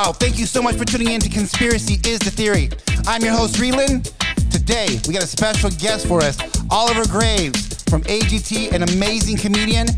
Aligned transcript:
Wow, 0.00 0.12
thank 0.12 0.38
you 0.38 0.46
so 0.46 0.62
much 0.62 0.76
for 0.76 0.84
tuning 0.84 1.08
in 1.08 1.20
to 1.22 1.28
Conspiracy 1.28 1.94
is 2.08 2.20
the 2.20 2.30
Theory. 2.30 2.70
I'm 3.08 3.20
your 3.20 3.32
host, 3.32 3.56
Reeland. 3.56 4.12
Today, 4.48 5.00
we 5.08 5.12
got 5.12 5.24
a 5.24 5.26
special 5.26 5.70
guest 5.70 6.06
for 6.06 6.22
us, 6.22 6.38
Oliver 6.70 7.04
Graves 7.08 7.82
from 7.90 8.02
AGT, 8.02 8.70
an 8.70 8.84
amazing 8.84 9.38
comedian. 9.38 9.88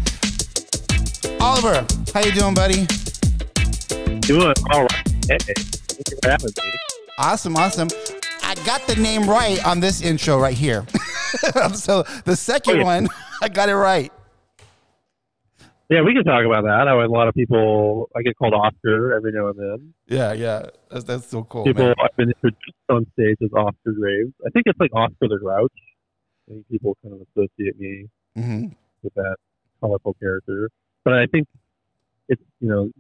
Oliver, 1.39 1.87
how 2.15 2.21
you 2.25 2.33
doing, 2.33 2.55
buddy? 2.55 2.87
Doing 4.21 4.55
all 4.71 4.85
right. 4.85 5.09
Hey, 5.29 5.37
thank 5.39 5.59
you 6.11 6.17
for 6.23 6.31
having 6.31 6.47
me. 6.47 6.73
Awesome, 7.19 7.55
awesome. 7.57 7.89
I 8.43 8.55
got 8.65 8.87
the 8.87 8.97
name 8.97 9.29
right 9.29 9.63
on 9.67 9.81
this 9.81 10.01
intro 10.01 10.39
right 10.41 10.57
here. 10.57 10.87
so 11.75 12.05
the 12.25 12.37
second 12.37 12.77
Oh, 12.77 12.79
yeah. 12.79 12.85
one, 12.85 13.09
I 13.43 13.51
got 13.51 13.69
it 13.69 13.77
right. 13.77 14.11
Yeah, 15.91 16.03
we 16.03 16.15
can 16.15 16.23
talk 16.23 16.47
about 16.47 16.63
that. 16.63 16.87
I 16.87 16.93
a 16.93 17.09
lot 17.09 17.27
of 17.27 17.35
people. 17.35 18.09
I 18.17 18.23
get 18.23 18.39
called 18.39 18.55
Oscar 18.55 19.13
every 19.13 19.33
now 19.33 19.49
and 19.49 19.59
then. 19.59 19.95
Yeah, 20.07 20.33
yeah. 20.33 20.67
That's, 20.89 21.03
that's 21.03 21.27
so 21.27 21.43
cool, 21.43 21.65
people 21.65 21.87
man. 21.87 21.95
I've 22.01 22.17
been 22.17 22.29
introduced 22.29 22.89
on 22.89 23.07
stage 23.15 23.39
as 23.43 23.51
Oscar 23.53 23.93
Graves. 23.99 24.33
I 24.47 24.51
think 24.51 24.67
it's 24.67 24.79
like 24.79 24.95
Oscar 24.95 25.27
the 25.27 25.39
Grouch. 25.39 25.73
I 26.49 26.53
think 26.53 26.69
people 26.69 26.97
kind 27.03 27.15
of 27.15 27.27
associate 27.35 27.79
me 27.79 28.07
hmm 28.37 28.67
with 29.03 29.15
that 29.15 29.37
colorful 29.81 30.15
character. 30.21 30.71
But 31.05 31.15
I 31.15 31.27
think 31.27 31.49
it's 32.29 32.43
you 32.61 32.69
know 32.69 32.91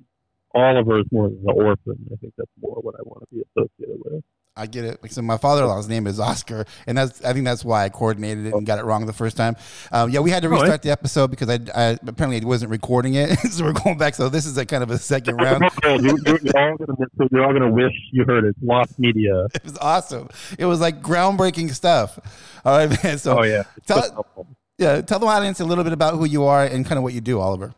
Oliver 0.53 0.99
is 0.99 1.07
more 1.13 1.29
the 1.29 1.53
orphan. 1.53 2.09
I 2.13 2.17
think 2.17 2.35
that's 2.37 2.51
more 2.61 2.81
what 2.83 2.97
I 2.97 3.03
want 3.05 3.23
to 3.23 3.37
be 3.37 3.45
associated 3.55 4.03
with. 4.05 4.20
I 4.61 4.67
get 4.67 4.85
it. 4.85 5.03
Like, 5.03 5.11
So 5.13 5.23
my 5.23 5.37
father-in-law's 5.39 5.89
name 5.89 6.07
is 6.07 6.21
Oscar, 6.21 6.65
and 6.87 6.97
that's 6.99 7.25
I 7.25 7.33
think 7.33 7.45
that's 7.45 7.65
why 7.65 7.85
I 7.85 7.89
coordinated 7.89 8.47
it 8.47 8.55
and 8.55 8.67
got 8.67 8.79
it 8.79 8.85
wrong 8.85 9.07
the 9.07 9.13
first 9.13 9.37
time. 9.37 9.57
Um, 9.91 10.11
yeah, 10.11 10.21
we 10.21 10.31
had 10.31 10.43
to 10.43 10.49
Oh, 10.49 10.53
eh? 10.57 10.61
restart 10.61 10.83
the 10.83 10.91
episode 10.91 11.31
because 11.31 11.49
I, 11.49 11.59
I 11.75 11.99
apparently 12.07 12.41
I 12.41 12.45
wasn't 12.45 12.71
recording 12.71 13.15
it, 13.15 13.37
so 13.51 13.65
we're 13.65 13.73
going 13.73 13.99
back. 13.99 14.15
So 14.15 14.29
this 14.29 14.47
is 14.47 14.57
a 14.59 14.67
kind 14.67 14.83
of 14.83 14.91
a 14.91 14.99
second 14.99 15.37
round. 15.37 15.65
you're, 15.85 15.97
you're, 16.01 16.39
you're 16.43 16.59
all 16.59 16.77
gonna 16.77 16.95
miss, 16.99 17.29
you're 17.33 17.45
all 17.45 17.53
gonna 17.53 17.71
wish 17.73 17.93
you 18.13 18.25
heard 18.27 18.45
it. 18.45 18.55
Lost 18.63 18.99
media. 18.99 19.47
It 19.55 19.65
was 19.65 19.79
awesome. 19.79 20.29
It 20.59 20.67
was 20.67 20.81
like 20.81 21.01
groundbreaking 21.03 21.71
stuff. 21.75 22.19
All 22.65 22.77
right, 22.79 22.91
man. 23.05 23.19
So 23.19 23.39
Oh 23.39 23.43
yeah. 23.43 23.63
Tell- 23.87 24.03
So 24.03 24.47
yeah, 24.79 25.01
tell 25.03 25.19
the 25.19 25.27
audience 25.27 25.61
a 25.61 25.65
little 25.65 25.85
bit 25.85 25.93
about 25.93 26.15
who 26.15 26.25
you 26.25 26.45
are 26.45 26.65
and 26.65 26.87
kind 26.87 26.97
of 26.97 27.03
what 27.03 27.13
you 27.13 27.21
do, 27.21 27.39
Oliver. 27.41 27.75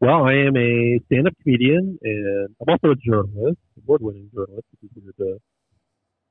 Well, 0.00 0.24
I 0.24 0.32
am 0.32 0.56
a 0.56 0.98
stand-up 1.06 1.34
comedian, 1.42 1.98
and 2.02 2.48
I'm 2.60 2.68
also 2.72 2.92
a 2.92 2.96
journalist, 2.96 3.58
award-winning 3.90 4.30
journalist, 4.32 4.66
which 4.80 4.90
is 4.90 5.02
weird 5.02 5.16
to 5.18 5.38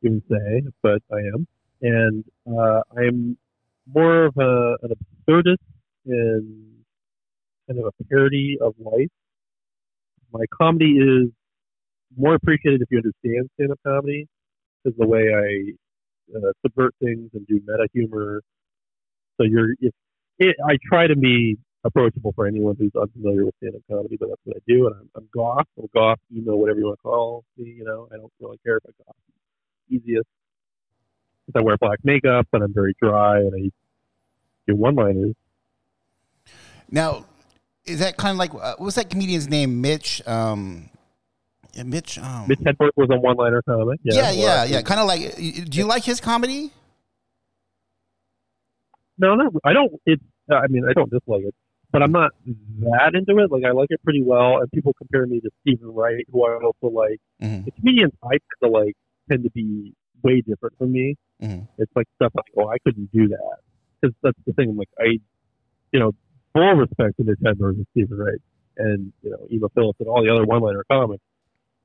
even 0.03 0.23
say, 0.29 0.69
but 0.81 1.01
I 1.11 1.19
am. 1.35 1.47
And 1.81 2.23
uh, 2.47 2.81
I'm 2.97 3.37
more 3.85 4.25
of 4.25 4.37
a, 4.37 4.75
an 4.83 4.91
absurdist 4.95 5.57
and 6.05 6.73
kind 7.67 7.79
of 7.79 7.85
a 7.85 8.03
parody 8.05 8.57
of 8.61 8.75
life. 8.79 9.09
My 10.31 10.45
comedy 10.61 10.97
is 10.97 11.29
more 12.17 12.35
appreciated 12.35 12.81
if 12.81 12.87
you 12.91 12.99
understand 12.99 13.49
stand-up 13.55 13.79
comedy, 13.85 14.27
because 14.83 14.97
the 14.97 15.07
way 15.07 15.23
I 15.33 16.37
uh, 16.37 16.51
subvert 16.61 16.95
things 17.03 17.29
and 17.33 17.45
do 17.47 17.59
meta 17.65 17.87
humor. 17.93 18.41
So 19.37 19.43
you're, 19.43 19.71
if 19.79 19.93
it, 20.37 20.55
I 20.65 20.77
try 20.87 21.07
to 21.07 21.15
be 21.15 21.57
approachable 21.83 22.33
for 22.33 22.45
anyone 22.45 22.75
who's 22.77 22.91
unfamiliar 22.99 23.45
with 23.45 23.55
stand-up 23.57 23.81
comedy, 23.89 24.17
but 24.19 24.29
that's 24.29 24.41
what 24.43 24.57
I 24.57 24.59
do. 24.67 24.87
And 24.87 24.95
I'm, 24.95 25.09
I'm 25.15 25.29
goth, 25.33 25.67
or 25.77 25.87
goth, 25.93 26.19
emo, 26.35 26.55
whatever 26.55 26.79
you 26.79 26.85
want 26.85 26.99
to 26.99 27.03
call 27.03 27.43
me. 27.57 27.69
You 27.77 27.85
know, 27.85 28.07
I 28.11 28.17
don't 28.17 28.31
really 28.39 28.59
care 28.65 28.77
if 28.77 28.83
I 28.87 28.91
goth. 29.05 29.15
Easiest. 29.89 30.27
Because 31.45 31.61
I 31.61 31.63
wear 31.63 31.77
black 31.77 31.99
makeup 32.03 32.47
and 32.53 32.63
I'm 32.63 32.73
very 32.73 32.95
dry 33.01 33.37
and 33.39 33.53
I 33.55 33.71
do 34.67 34.75
one-liners. 34.75 35.35
Now, 36.91 37.25
is 37.85 37.99
that 37.99 38.17
kind 38.17 38.31
of 38.31 38.37
like 38.37 38.53
uh, 38.53 38.75
what's 38.77 38.95
that 38.95 39.09
comedian's 39.09 39.47
name? 39.47 39.81
Mitch. 39.81 40.21
Um, 40.27 40.89
yeah, 41.73 41.83
Mitch. 41.83 42.17
Um, 42.17 42.45
Mitch 42.47 42.59
Hedberg 42.59 42.91
was 42.95 43.09
a 43.11 43.19
one-liner 43.19 43.61
comic. 43.63 43.99
yeah, 44.03 44.15
Yeah, 44.15 44.31
yeah, 44.31 44.63
yeah. 44.65 44.81
Kind 44.81 44.99
of 44.99 45.07
like. 45.07 45.35
Do 45.35 45.77
you 45.77 45.85
like 45.85 46.03
his 46.03 46.19
comedy? 46.19 46.71
No, 49.17 49.35
no, 49.35 49.51
I 49.63 49.73
don't. 49.73 49.91
It's. 50.05 50.23
I 50.51 50.67
mean, 50.67 50.83
I 50.89 50.93
don't 50.93 51.11
dislike 51.11 51.43
it, 51.43 51.53
but 51.91 52.03
I'm 52.03 52.11
not 52.11 52.31
that 52.81 53.11
into 53.15 53.41
it. 53.41 53.51
Like, 53.51 53.63
I 53.65 53.71
like 53.71 53.87
it 53.89 54.01
pretty 54.03 54.21
well, 54.23 54.57
and 54.59 54.71
people 54.71 54.93
compare 54.93 55.25
me 55.25 55.39
to 55.41 55.49
Stephen 55.61 55.93
Wright, 55.93 56.25
who 56.31 56.45
I 56.45 56.55
also 56.63 56.93
like. 56.93 57.19
Mhm. 57.41 57.65
The 57.65 57.71
comedians 57.71 58.13
I 58.23 58.29
tend 58.31 58.41
to 58.63 58.69
like 58.69 58.95
tend 59.29 59.43
to 59.43 59.49
be 59.51 59.93
way 60.23 60.41
different 60.41 60.77
from 60.77 60.91
me. 60.91 61.15
Mhm. 61.41 61.67
It's 61.77 61.91
like 61.95 62.07
stuff 62.15 62.33
like, 62.35 62.45
oh, 62.57 62.67
I 62.67 62.77
couldn't 62.79 63.11
do 63.11 63.27
that 63.29 63.57
because 64.01 64.15
that's 64.21 64.37
the 64.45 64.53
thing. 64.53 64.69
I'm 64.69 64.77
like, 64.77 64.89
I, 64.99 65.19
you 65.91 65.99
know, 65.99 66.11
full 66.53 66.73
respect 66.73 67.17
to 67.17 67.23
Mitch 67.23 67.39
Hedberg 67.39 67.75
and 67.75 67.87
Stephen 67.91 68.17
Wright, 68.17 68.41
and 68.77 69.11
you 69.23 69.31
know, 69.31 69.47
Emo 69.51 69.69
Philips 69.69 69.99
and 69.99 70.09
all 70.09 70.23
the 70.23 70.31
other 70.31 70.45
one-liner 70.45 70.85
comics. 70.91 71.23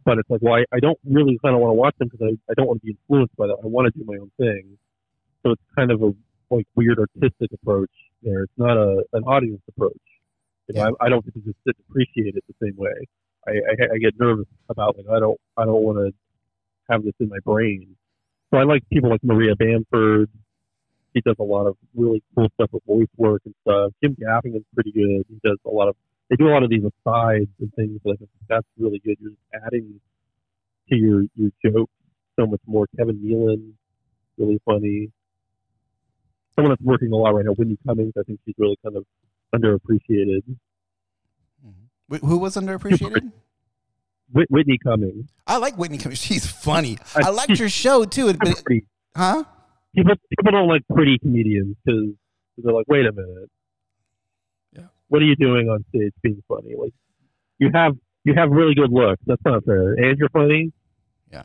But 0.04 0.18
it's 0.18 0.28
like, 0.28 0.42
well, 0.42 0.54
I, 0.54 0.64
I 0.70 0.80
don't 0.80 0.98
really 1.04 1.38
kind 1.42 1.54
of 1.54 1.62
want 1.62 1.70
to 1.70 1.74
watch 1.74 1.96
them 1.98 2.08
because 2.08 2.28
I, 2.30 2.50
I 2.50 2.54
don't 2.54 2.66
want 2.66 2.82
to 2.82 2.86
be 2.86 2.92
influenced 2.92 3.34
by 3.36 3.46
that. 3.46 3.56
I 3.62 3.66
want 3.66 3.90
to 3.90 3.98
do 3.98 4.04
my 4.04 4.18
own 4.20 4.30
thing. 4.36 4.76
So 5.42 5.52
it's 5.52 5.62
kind 5.76 5.90
of 5.90 6.02
a 6.02 6.12
like 6.50 6.66
weird 6.76 6.98
artistic 6.98 7.52
approach 7.52 7.90
there. 8.24 8.44
It's 8.44 8.58
not 8.58 8.76
a 8.76 9.04
an 9.12 9.24
audience 9.24 9.62
approach. 9.68 9.96
You 10.68 10.76
know, 10.76 10.96
I, 11.00 11.06
I 11.06 11.08
don't 11.08 11.24
get 11.24 11.34
to 11.34 11.40
just 11.40 11.58
sit 11.66 11.76
appreciate 11.88 12.36
it 12.36 12.44
the 12.48 12.54
same 12.66 12.76
way. 12.76 13.06
I, 13.46 13.52
I, 13.52 13.94
I 13.94 13.98
get 13.98 14.14
nervous 14.18 14.46
about 14.68 14.96
like 14.96 15.06
I 15.08 15.20
don't 15.20 15.38
I 15.56 15.64
don't 15.64 15.82
want 15.82 15.98
to 15.98 16.12
have 16.90 17.04
this 17.04 17.14
in 17.20 17.28
my 17.28 17.38
brain. 17.44 17.96
So 18.52 18.58
I 18.58 18.64
like 18.64 18.82
people 18.90 19.10
like 19.10 19.22
Maria 19.22 19.54
Bamford. 19.56 20.30
She 21.14 21.20
does 21.20 21.36
a 21.38 21.44
lot 21.44 21.66
of 21.66 21.76
really 21.94 22.22
cool 22.34 22.48
stuff 22.54 22.70
with 22.72 22.84
voice 22.86 23.08
work 23.16 23.42
and 23.44 23.54
stuff. 23.62 23.92
Jim 24.02 24.16
Gaffigan's 24.20 24.64
pretty 24.74 24.92
good. 24.92 25.24
He 25.28 25.38
does 25.44 25.58
a 25.66 25.70
lot 25.70 25.88
of 25.88 25.96
they 26.30 26.36
do 26.36 26.48
a 26.48 26.52
lot 26.52 26.62
of 26.62 26.70
these 26.70 26.82
asides 26.82 27.50
and 27.60 27.72
things 27.74 28.00
like 28.04 28.18
that's 28.48 28.66
really 28.78 29.00
good. 29.04 29.16
You're 29.20 29.32
just 29.32 29.64
adding 29.66 30.00
to 30.88 30.96
your 30.96 31.22
your 31.36 31.50
joke 31.64 31.90
so 32.38 32.46
much 32.46 32.60
more. 32.66 32.86
Kevin 32.96 33.16
Nealon, 33.16 33.72
really 34.38 34.60
funny. 34.64 35.10
Someone 36.56 36.70
that's 36.70 36.82
working 36.82 37.10
a 37.12 37.16
lot 37.16 37.34
right 37.34 37.44
now, 37.44 37.52
Whitney 37.52 37.78
Cummings. 37.86 38.12
I 38.18 38.22
think 38.22 38.40
she's 38.44 38.54
really 38.58 38.76
kind 38.84 38.96
of 38.96 39.04
underappreciated. 39.54 40.42
Mm-hmm. 41.66 42.14
Wh- 42.16 42.20
Who 42.20 42.38
was 42.38 42.56
underappreciated? 42.56 43.32
Whitney 44.32 44.78
Cummings. 44.82 45.28
I 45.46 45.58
like 45.58 45.76
Whitney 45.76 45.98
Cummings. 45.98 46.20
She's 46.20 46.46
funny. 46.46 46.98
I- 47.14 47.26
I 47.26 47.30
liked 47.30 47.58
your 47.58 47.68
show 47.68 48.04
too. 48.04 48.32
Huh? 49.16 49.44
people 49.94 50.14
people 50.30 50.50
don't 50.52 50.66
like 50.68 50.82
pretty 50.92 51.18
comedians 51.20 51.76
because 51.84 52.10
they're 52.58 52.72
like, 52.72 52.86
wait 52.88 53.06
a 53.06 53.12
minute, 53.12 53.48
Yeah. 54.72 54.86
what 55.08 55.22
are 55.22 55.24
you 55.24 55.36
doing 55.36 55.68
on 55.68 55.84
stage 55.90 56.12
being 56.22 56.42
funny? 56.48 56.74
Like, 56.76 56.92
you 57.58 57.70
have 57.72 57.96
you 58.24 58.34
have 58.34 58.50
really 58.50 58.74
good 58.74 58.90
looks. 58.90 59.22
That's 59.26 59.42
not 59.44 59.64
fair. 59.64 59.92
And 59.94 60.18
you're 60.18 60.28
funny. 60.30 60.72
Yeah. 61.30 61.44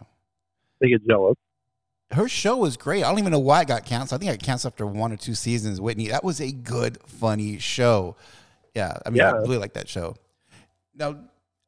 They 0.81 0.89
get 0.89 1.05
jealous. 1.07 1.35
Her 2.11 2.27
show 2.27 2.57
was 2.57 2.75
great. 2.75 3.03
I 3.03 3.09
don't 3.09 3.19
even 3.19 3.31
know 3.31 3.39
why 3.39 3.61
it 3.61 3.67
got 3.67 3.85
canceled. 3.85 4.21
I 4.21 4.25
think 4.25 4.41
it 4.41 4.43
canceled 4.43 4.73
after 4.73 4.87
one 4.87 5.11
or 5.11 5.17
two 5.17 5.35
seasons. 5.35 5.79
Whitney, 5.79 6.07
that 6.07 6.23
was 6.23 6.41
a 6.41 6.51
good, 6.51 6.97
funny 7.05 7.59
show. 7.59 8.15
Yeah, 8.73 8.97
I 9.05 9.09
mean, 9.09 9.21
I 9.21 9.31
really 9.31 9.57
like 9.57 9.73
that 9.73 9.87
show. 9.87 10.15
Now, 10.95 11.17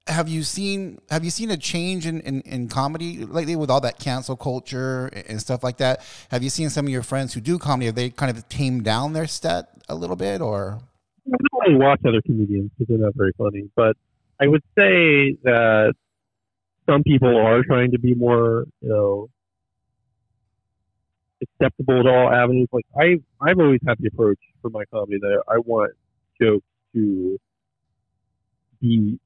have 0.08 0.28
you 0.28 0.44
seen 0.44 1.00
have 1.10 1.24
you 1.24 1.30
seen 1.30 1.52
a 1.52 1.58
change 1.58 2.08
in, 2.08 2.22
in, 2.22 2.42
in 2.42 2.68
comedy 2.68 3.26
lately 3.26 3.56
with 3.56 3.70
all 3.70 3.82
that 3.82 4.00
cancel 4.00 4.36
culture 4.36 5.08
and 5.08 5.26
and 5.30 5.40
stuff 5.40 5.64
like 5.64 5.78
that? 5.78 6.04
Have 6.32 6.44
you 6.44 6.50
seen 6.50 6.70
some 6.70 6.86
of 6.86 6.92
your 6.92 7.04
friends 7.04 7.34
who 7.34 7.42
do 7.42 7.60
comedy? 7.60 7.86
Have 7.86 7.96
they 7.96 8.10
kind 8.10 8.36
of 8.36 8.50
tamed 8.50 8.84
down 8.84 9.14
their 9.14 9.28
set 9.28 9.70
a 9.90 9.96
little 9.96 10.16
bit, 10.16 10.42
or 10.42 10.80
I 11.28 11.30
don't 11.30 11.68
really 11.68 11.78
watch 11.78 12.02
other 12.08 12.22
comedians 12.22 12.72
because 12.78 12.88
they're 12.90 13.06
not 13.06 13.16
very 13.16 13.34
funny. 13.38 13.70
But 13.76 13.96
I 14.40 14.48
would 14.48 14.64
say 14.78 15.38
that 15.44 15.94
some 16.90 17.04
people 17.04 17.38
are 17.38 17.64
trying 17.64 17.92
to 17.92 18.00
be 18.00 18.16
more, 18.16 18.66
you 18.82 18.90
know, 18.90 19.30
acceptable 21.42 22.04
to 22.04 22.10
all 22.10 22.32
avenues. 22.32 22.68
Like 22.72 22.86
I, 23.00 23.20
I've 23.42 23.60
always 23.60 23.80
had 23.88 23.98
the 24.00 24.08
approach 24.08 24.40
for 24.62 24.70
my 24.70 24.84
comedy 24.94 25.18
that 25.20 25.44
I 25.48 25.58
want 25.58 25.94
jokes 26.42 26.66
to 26.94 27.38
be 28.80 29.20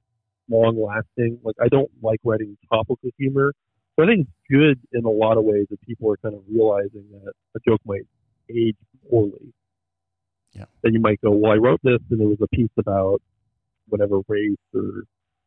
long 0.50 0.82
lasting. 0.82 1.40
Like 1.44 1.56
I 1.62 1.68
don't 1.68 1.90
like 2.02 2.20
writing 2.24 2.58
topical 2.72 3.10
humor. 3.18 3.54
So 3.96 4.04
I 4.04 4.08
think 4.08 4.28
it's 4.28 4.52
good 4.52 4.80
in 4.92 5.06
a 5.06 5.10
lot 5.10 5.38
of 5.38 5.46
ways 5.46 5.68
that 5.70 5.82
people 5.82 6.12
are 6.12 6.18
kind 6.18 6.36
of 6.36 6.42
realizing 6.50 7.06
that 7.14 7.34
a 7.56 7.60
joke 7.68 7.82
might 7.86 8.06
age 8.50 8.76
poorly. 9.10 9.54
Yeah. 10.52 10.66
Then 10.84 10.94
you 10.94 11.00
might 11.00 11.22
go, 11.22 11.32
well, 11.32 11.52
I 11.52 11.56
wrote 11.56 11.82
this 11.84 12.00
and 12.10 12.22
it 12.22 12.26
was 12.26 12.38
a 12.42 12.48
piece 12.48 12.70
about 12.78 13.22
whatever 13.88 14.20
race 14.28 14.58
or 14.74 15.04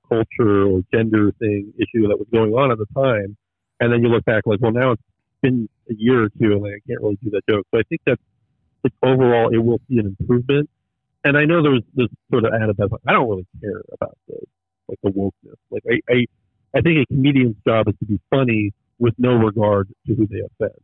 culture 0.09 0.67
or 0.67 0.83
gender 0.93 1.33
thing 1.39 1.73
issue 1.77 2.09
that 2.09 2.19
was 2.19 2.27
going 2.33 2.53
on 2.53 2.71
at 2.71 2.79
the 2.79 2.87
time. 2.95 3.37
And 3.81 3.93
then 3.93 4.03
you 4.03 4.09
look 4.09 4.25
back 4.25 4.45
like, 4.47 4.61
well, 4.61 4.73
now 4.73 4.93
it's 4.93 5.03
been 5.43 5.69
a 5.91 5.95
year 5.97 6.25
or 6.25 6.29
two 6.29 6.53
and 6.53 6.63
like, 6.63 6.73
I 6.73 6.81
can't 6.87 7.01
really 7.01 7.19
do 7.23 7.31
that 7.31 7.43
joke. 7.49 7.67
So 7.73 7.81
I 7.81 7.83
think 7.89 8.03
that 8.07 8.19
like, 8.85 8.93
overall 9.03 9.53
it 9.53 9.59
will 9.59 9.81
see 9.89 9.99
an 9.99 10.17
improvement. 10.19 10.69
And 11.25 11.37
I 11.37 11.45
know 11.45 11.63
there's 11.63 11.83
this 11.95 12.09
sort 12.31 12.45
of 12.45 12.53
added 12.55 12.77
that 12.77 12.99
I 13.07 13.13
don't 13.13 13.29
really 13.29 13.47
care 13.61 13.83
about 13.93 14.17
the 14.29 14.39
like 14.89 14.99
the 15.03 15.11
wokeness. 15.11 15.57
Like 15.71 15.83
I, 15.91 16.01
I 16.13 16.27
I 16.77 16.81
think 16.81 16.99
a 16.99 17.07
comedian's 17.07 17.57
job 17.67 17.89
is 17.89 17.95
to 17.99 18.05
be 18.05 18.21
funny 18.31 18.73
with 18.99 19.15
no 19.19 19.35
regard 19.35 19.89
to 20.07 20.15
who 20.15 20.27
they 20.27 20.41
offend. 20.41 20.79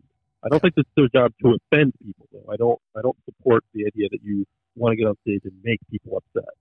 I 0.44 0.48
don't 0.48 0.60
think 0.60 0.74
it's 0.76 0.90
their 0.96 1.08
job 1.08 1.32
to 1.42 1.56
offend 1.56 1.94
people 2.04 2.28
though. 2.32 2.52
I 2.52 2.56
don't 2.56 2.80
I 2.96 3.00
don't 3.00 3.16
support 3.24 3.64
the 3.72 3.86
idea 3.86 4.08
that 4.10 4.20
you 4.22 4.44
want 4.76 4.92
to 4.92 4.96
get 4.96 5.06
on 5.06 5.16
stage 5.22 5.42
and 5.44 5.52
make 5.62 5.80
people 5.90 6.16
upset. 6.16 6.52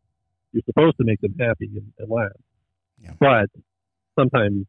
You're 0.52 0.64
supposed 0.66 0.98
to 0.98 1.04
make 1.04 1.20
them 1.22 1.36
happy 1.40 1.70
and, 1.76 1.92
and 1.98 2.10
laugh. 2.10 2.32
Yeah. 3.02 3.12
But 3.20 3.50
sometimes 4.18 4.66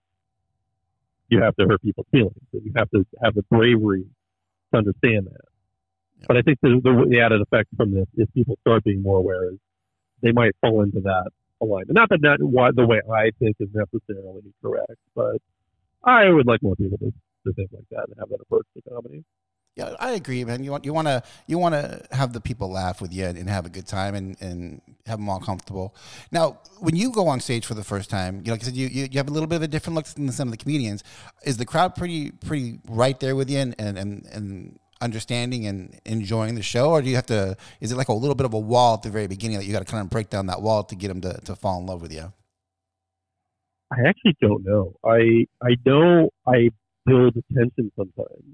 you 1.29 1.43
have 1.43 1.57
to 1.57 1.67
hurt 1.67 1.83
people's 1.83 2.07
feelings. 2.11 2.37
You 2.53 2.73
have 2.77 2.91
to 2.91 3.05
have 3.23 3.35
the 3.35 3.43
bravery 3.51 4.05
to 4.73 4.79
understand 4.79 5.27
that. 5.27 5.49
Yeah. 6.21 6.25
But 6.29 6.37
I 6.39 6.43
think 6.43 6.59
the, 6.63 6.81
the, 6.83 7.07
the 7.09 7.21
added 7.21 7.41
effect 7.41 7.69
from 7.77 7.93
this 7.93 8.07
is 8.17 8.29
people 8.35 8.57
start 8.61 8.85
being 8.85 9.03
more 9.03 9.19
aware 9.19 9.51
is 9.51 9.59
they 10.23 10.33
might 10.33 10.55
fall 10.61 10.83
into 10.83 11.01
that 11.01 11.31
alignment. 11.61 11.95
Not 11.95 12.09
that 12.11 12.23
that 12.23 12.39
what 12.41 12.77
the 12.77 12.87
way 12.87 13.01
I 13.13 13.31
think 13.39 13.57
is 13.61 13.69
necessarily 13.73 14.43
correct, 14.63 14.99
but 15.15 15.37
I 16.05 16.29
would 16.31 16.47
like 16.47 16.63
more 16.63 16.77
people 16.77 16.99
to, 16.99 17.13
to 17.47 17.53
think 17.55 17.71
like 17.73 17.89
that 17.91 18.07
and 18.09 18.17
have 18.19 18.29
that 18.29 18.41
approach 18.41 18.67
to 18.77 18.91
comedy. 18.91 19.25
Yeah, 19.77 19.95
I 19.99 20.13
agree, 20.13 20.45
man. 20.45 20.63
You 20.63 20.71
want 20.71 20.85
you 20.85 20.93
want 20.95 21.09
to 21.09 21.23
you 21.49 21.59
want 21.59 21.75
to 21.75 22.07
have 22.13 22.33
the 22.33 22.41
people 22.41 22.71
laugh 22.71 23.01
with 23.01 23.13
you 23.13 23.25
and, 23.25 23.37
and 23.37 23.49
have 23.51 23.67
a 23.67 23.69
good 23.69 23.89
time 23.89 24.15
and, 24.15 24.41
and 24.41 24.81
have 25.05 25.19
them 25.19 25.29
all 25.29 25.41
comfortable. 25.41 25.97
Now, 26.31 26.61
when 26.79 26.95
you 26.95 27.11
go 27.11 27.27
on 27.27 27.41
stage 27.41 27.67
for 27.67 27.75
the 27.75 27.83
first 27.83 28.09
time, 28.09 28.37
you 28.37 28.45
know, 28.45 28.53
like 28.53 28.63
I 28.63 28.67
said, 28.67 28.77
you, 28.77 28.87
you, 28.87 29.09
you 29.11 29.19
have 29.19 29.27
a 29.27 29.33
little 29.33 29.49
bit 29.49 29.57
of 29.57 29.63
a 29.63 29.69
different 29.69 29.97
look 29.97 30.07
than 30.07 30.31
some 30.31 30.47
of 30.47 30.53
the 30.53 30.59
comedians. 30.59 31.03
Is 31.45 31.57
the 31.57 31.67
crowd 31.67 31.97
pretty 31.97 32.31
pretty 32.31 32.79
right 32.89 33.19
there 33.19 33.35
with 33.35 33.51
you 33.51 33.59
and 33.59 33.75
and, 33.77 33.99
and, 33.99 34.27
and 34.27 34.79
understanding 35.01 35.67
and 35.67 36.01
enjoying 36.05 36.55
the 36.55 36.63
show, 36.63 36.91
or 36.91 37.03
do 37.03 37.09
you 37.09 37.17
have 37.17 37.27
to? 37.27 37.57
Is 37.81 37.91
it 37.91 37.97
like 37.97 38.09
a 38.09 38.13
little 38.13 38.37
bit 38.37 38.47
of 38.47 38.55
a 38.55 38.59
wall 38.61 38.95
at 38.95 39.03
the 39.03 39.11
very 39.11 39.27
beginning 39.27 39.59
that 39.59 39.65
you 39.65 39.73
got 39.73 39.85
to 39.85 39.91
kind 39.91 40.03
of 40.03 40.09
break 40.09 40.31
down 40.31 40.47
that 40.47 40.63
wall 40.63 40.85
to 40.85 40.95
get 40.95 41.09
them 41.09 41.21
to, 41.23 41.33
to 41.47 41.57
fall 41.57 41.81
in 41.81 41.87
love 41.87 42.01
with 42.01 42.13
you? 42.13 42.33
I 43.93 44.09
actually 44.09 44.37
don't 44.41 44.65
know. 44.65 44.95
I 45.05 45.47
I 45.61 45.77
know 45.85 46.31
I 46.47 46.71
build 47.07 47.35
tension 47.53 47.91
sometimes, 47.97 48.45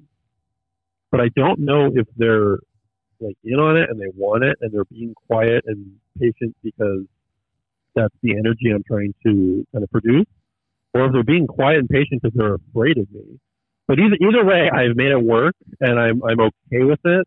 but 1.10 1.20
I 1.20 1.28
don't 1.36 1.58
know 1.60 1.90
if 1.94 2.06
they're 2.16 2.58
like 3.20 3.36
in 3.44 3.58
on 3.58 3.76
it 3.76 3.90
and 3.90 4.00
they 4.00 4.10
want 4.16 4.44
it 4.44 4.56
and 4.60 4.72
they're 4.72 4.84
being 4.86 5.14
quiet 5.28 5.64
and 5.66 5.96
patient 6.18 6.56
because 6.62 7.04
that's 7.94 8.14
the 8.22 8.32
energy 8.32 8.70
I'm 8.74 8.82
trying 8.86 9.14
to 9.26 9.66
kind 9.72 9.82
of 9.84 9.90
produce, 9.90 10.26
or 10.94 11.06
if 11.06 11.12
they're 11.12 11.22
being 11.24 11.46
quiet 11.46 11.78
and 11.80 11.88
patient 11.88 12.22
because 12.22 12.36
they're 12.36 12.54
afraid 12.54 12.98
of 12.98 13.10
me. 13.12 13.38
But 13.88 13.98
either 13.98 14.16
either 14.20 14.44
way, 14.44 14.70
I've 14.72 14.96
made 14.96 15.10
it 15.10 15.22
work 15.22 15.54
and 15.80 15.98
I'm 15.98 16.22
I'm 16.24 16.40
okay 16.40 16.84
with 16.84 17.00
it. 17.04 17.26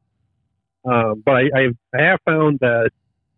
Um, 0.85 1.21
but 1.25 1.35
I 1.35 1.41
I've, 1.55 1.75
I 1.93 2.01
have 2.03 2.19
found 2.25 2.59
that 2.59 2.91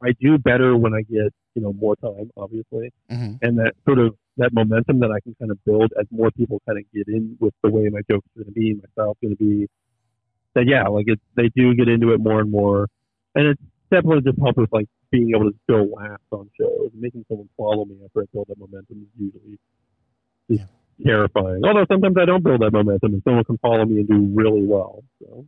I 0.03 0.13
do 0.19 0.37
better 0.37 0.75
when 0.77 0.93
I 0.93 1.01
get 1.01 1.33
you 1.55 1.61
know 1.61 1.73
more 1.73 1.95
time, 1.97 2.29
obviously, 2.37 2.91
Mm-hmm. 3.11 3.35
and 3.41 3.57
that 3.59 3.73
sort 3.85 3.99
of 3.99 4.15
that 4.37 4.53
momentum 4.53 4.99
that 4.99 5.11
I 5.11 5.19
can 5.21 5.35
kind 5.39 5.49
of 5.51 5.63
build 5.65 5.93
as 5.99 6.05
more 6.11 6.29
people 6.31 6.61
kind 6.67 6.77
of 6.77 6.85
get 6.93 7.07
in 7.07 7.37
with 7.39 7.53
the 7.63 7.69
way 7.69 7.87
my 7.89 8.01
jokes 8.09 8.27
are 8.35 8.43
going 8.43 8.53
to 8.53 8.59
be, 8.59 8.73
my 8.73 8.83
style's 8.93 9.17
going 9.21 9.35
to 9.35 9.43
be. 9.43 9.67
That 10.55 10.65
yeah, 10.67 10.87
like 10.87 11.07
it, 11.07 11.19
they 11.35 11.49
do 11.49 11.75
get 11.75 11.87
into 11.87 12.13
it 12.13 12.19
more 12.19 12.39
and 12.39 12.49
more, 12.49 12.87
and 13.35 13.47
it's 13.47 13.61
definitely 13.91 14.21
just 14.21 14.41
helped 14.41 14.57
with 14.57 14.71
like 14.71 14.87
being 15.11 15.31
able 15.35 15.51
to 15.51 15.57
still 15.63 15.89
laugh 15.91 16.19
on 16.31 16.49
shows, 16.59 16.91
making 16.93 17.25
someone 17.27 17.49
follow 17.57 17.85
me 17.85 17.97
after 18.03 18.21
I 18.21 18.25
build 18.33 18.47
that 18.47 18.57
momentum 18.57 19.05
is 19.05 19.33
usually 19.33 19.59
is 20.49 20.59
terrifying. 21.05 21.61
Although 21.63 21.85
sometimes 21.91 22.15
I 22.19 22.25
don't 22.25 22.43
build 22.43 22.61
that 22.61 22.71
momentum, 22.71 23.13
and 23.13 23.23
someone 23.23 23.43
can 23.43 23.57
follow 23.57 23.85
me 23.85 23.99
and 23.99 24.07
do 24.07 24.31
really 24.33 24.63
well. 24.63 25.03
So 25.19 25.45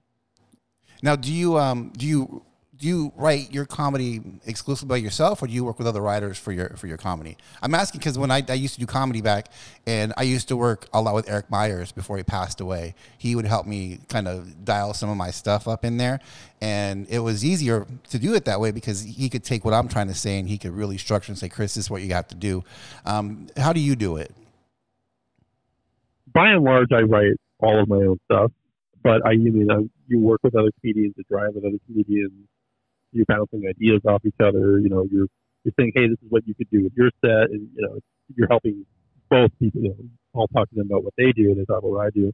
Now, 1.02 1.16
do 1.16 1.34
you 1.34 1.58
um 1.58 1.92
do 1.98 2.06
you 2.06 2.44
do 2.80 2.88
you 2.88 3.12
write 3.16 3.52
your 3.52 3.66
comedy 3.66 4.22
exclusively 4.46 4.88
by 4.88 4.98
yourself, 5.04 5.42
or 5.42 5.48
do 5.48 5.54
you 5.54 5.64
work 5.64 5.78
with 5.78 5.88
other 5.88 6.02
writers 6.02 6.38
for 6.38 6.52
your 6.52 6.70
for 6.72 6.88
your 6.88 6.98
comedy? 6.98 7.38
I'm 7.62 7.74
asking 7.74 8.00
because 8.00 8.18
when 8.18 8.32
I, 8.32 8.44
I 8.48 8.54
used 8.54 8.76
to 8.76 8.80
do 8.80 8.86
comedy 8.86 9.22
back, 9.22 9.52
and 9.86 10.14
I 10.18 10.24
used 10.24 10.48
to 10.50 10.58
work 10.58 10.88
a 10.94 11.02
lot 11.02 11.16
with 11.16 11.30
Eric 11.30 11.50
Myers 11.50 11.92
before 11.92 12.18
he 12.18 12.24
passed 12.24 12.62
away. 12.62 12.96
He 13.18 13.36
would 13.36 13.46
help 13.46 13.66
me 13.66 14.00
kind 14.10 14.28
of 14.28 14.66
dial 14.66 14.94
some 14.94 15.10
of 15.10 15.18
my 15.18 15.32
stuff 15.32 15.68
up 15.68 15.84
in 15.84 15.98
there, 15.98 16.20
and 16.62 17.08
it 17.10 17.20
was 17.20 17.44
easier 17.44 17.88
to 18.10 18.20
do 18.20 18.34
it 18.36 18.46
that 18.46 18.60
way 18.60 18.72
because 18.72 19.02
he 19.02 19.30
could 19.30 19.44
take 19.44 19.66
what 19.66 19.74
I'm 19.74 19.88
trying 19.88 20.08
to 20.08 20.16
say 20.16 20.40
and 20.40 20.48
he 20.48 20.58
could 20.58 20.72
really 20.72 20.98
structure 20.98 21.32
and 21.32 21.40
say, 21.40 21.50
"Chris, 21.50 21.76
this 21.76 21.86
is 21.86 21.90
what 21.90 22.02
you 22.02 22.14
have 22.14 22.28
to 22.28 22.36
do." 22.36 22.64
Um, 23.06 23.48
how 23.58 23.74
do 23.74 23.80
you 23.80 23.96
do 23.96 24.18
it? 24.18 24.32
by 26.38 26.52
and 26.52 26.64
large, 26.64 26.90
I 26.92 27.02
write 27.02 27.34
all 27.60 27.82
of 27.82 27.90
my 27.90 27.96
own 27.96 28.20
stuff, 28.26 28.52
but 29.02 29.26
I, 29.26 29.32
you 29.32 29.52
mean, 29.52 29.72
I, 29.72 29.80
you 30.08 30.20
work 30.20 30.42
with 30.44 30.56
other 30.56 30.70
comedians, 30.80 31.16
to 31.16 31.24
drive 31.30 31.56
with 31.56 31.66
other 31.66 31.80
comedians, 31.88 32.48
you're 33.12 33.26
bouncing 33.26 33.64
ideas 33.68 34.02
off 34.08 34.26
each 34.26 34.40
other. 34.40 34.80
You 34.80 34.90
know, 34.90 35.06
you're 35.12 35.28
you're 35.64 35.74
saying, 35.80 35.92
hey, 35.96 36.08
this 36.08 36.20
is 36.22 36.30
what 36.30 36.48
you 36.48 36.56
could 36.56 36.70
do 36.72 36.84
with 36.84 36.94
your 36.96 37.12
set, 37.24 37.50
and 37.52 37.68
you 37.76 37.82
know, 37.82 38.00
you're 38.36 38.48
helping 38.48 38.86
both 39.30 39.52
people. 39.60 39.82
You 39.82 39.90
know, 39.90 40.42
I'll 40.42 40.48
talk 40.48 40.70
to 40.70 40.76
them 40.76 40.88
about 40.90 41.04
what 41.04 41.14
they 41.18 41.32
do, 41.32 41.52
and 41.52 41.60
they 41.60 41.66
talk 41.66 41.80
about 41.80 41.92
what 41.92 42.06
I 42.06 42.10
do. 42.10 42.32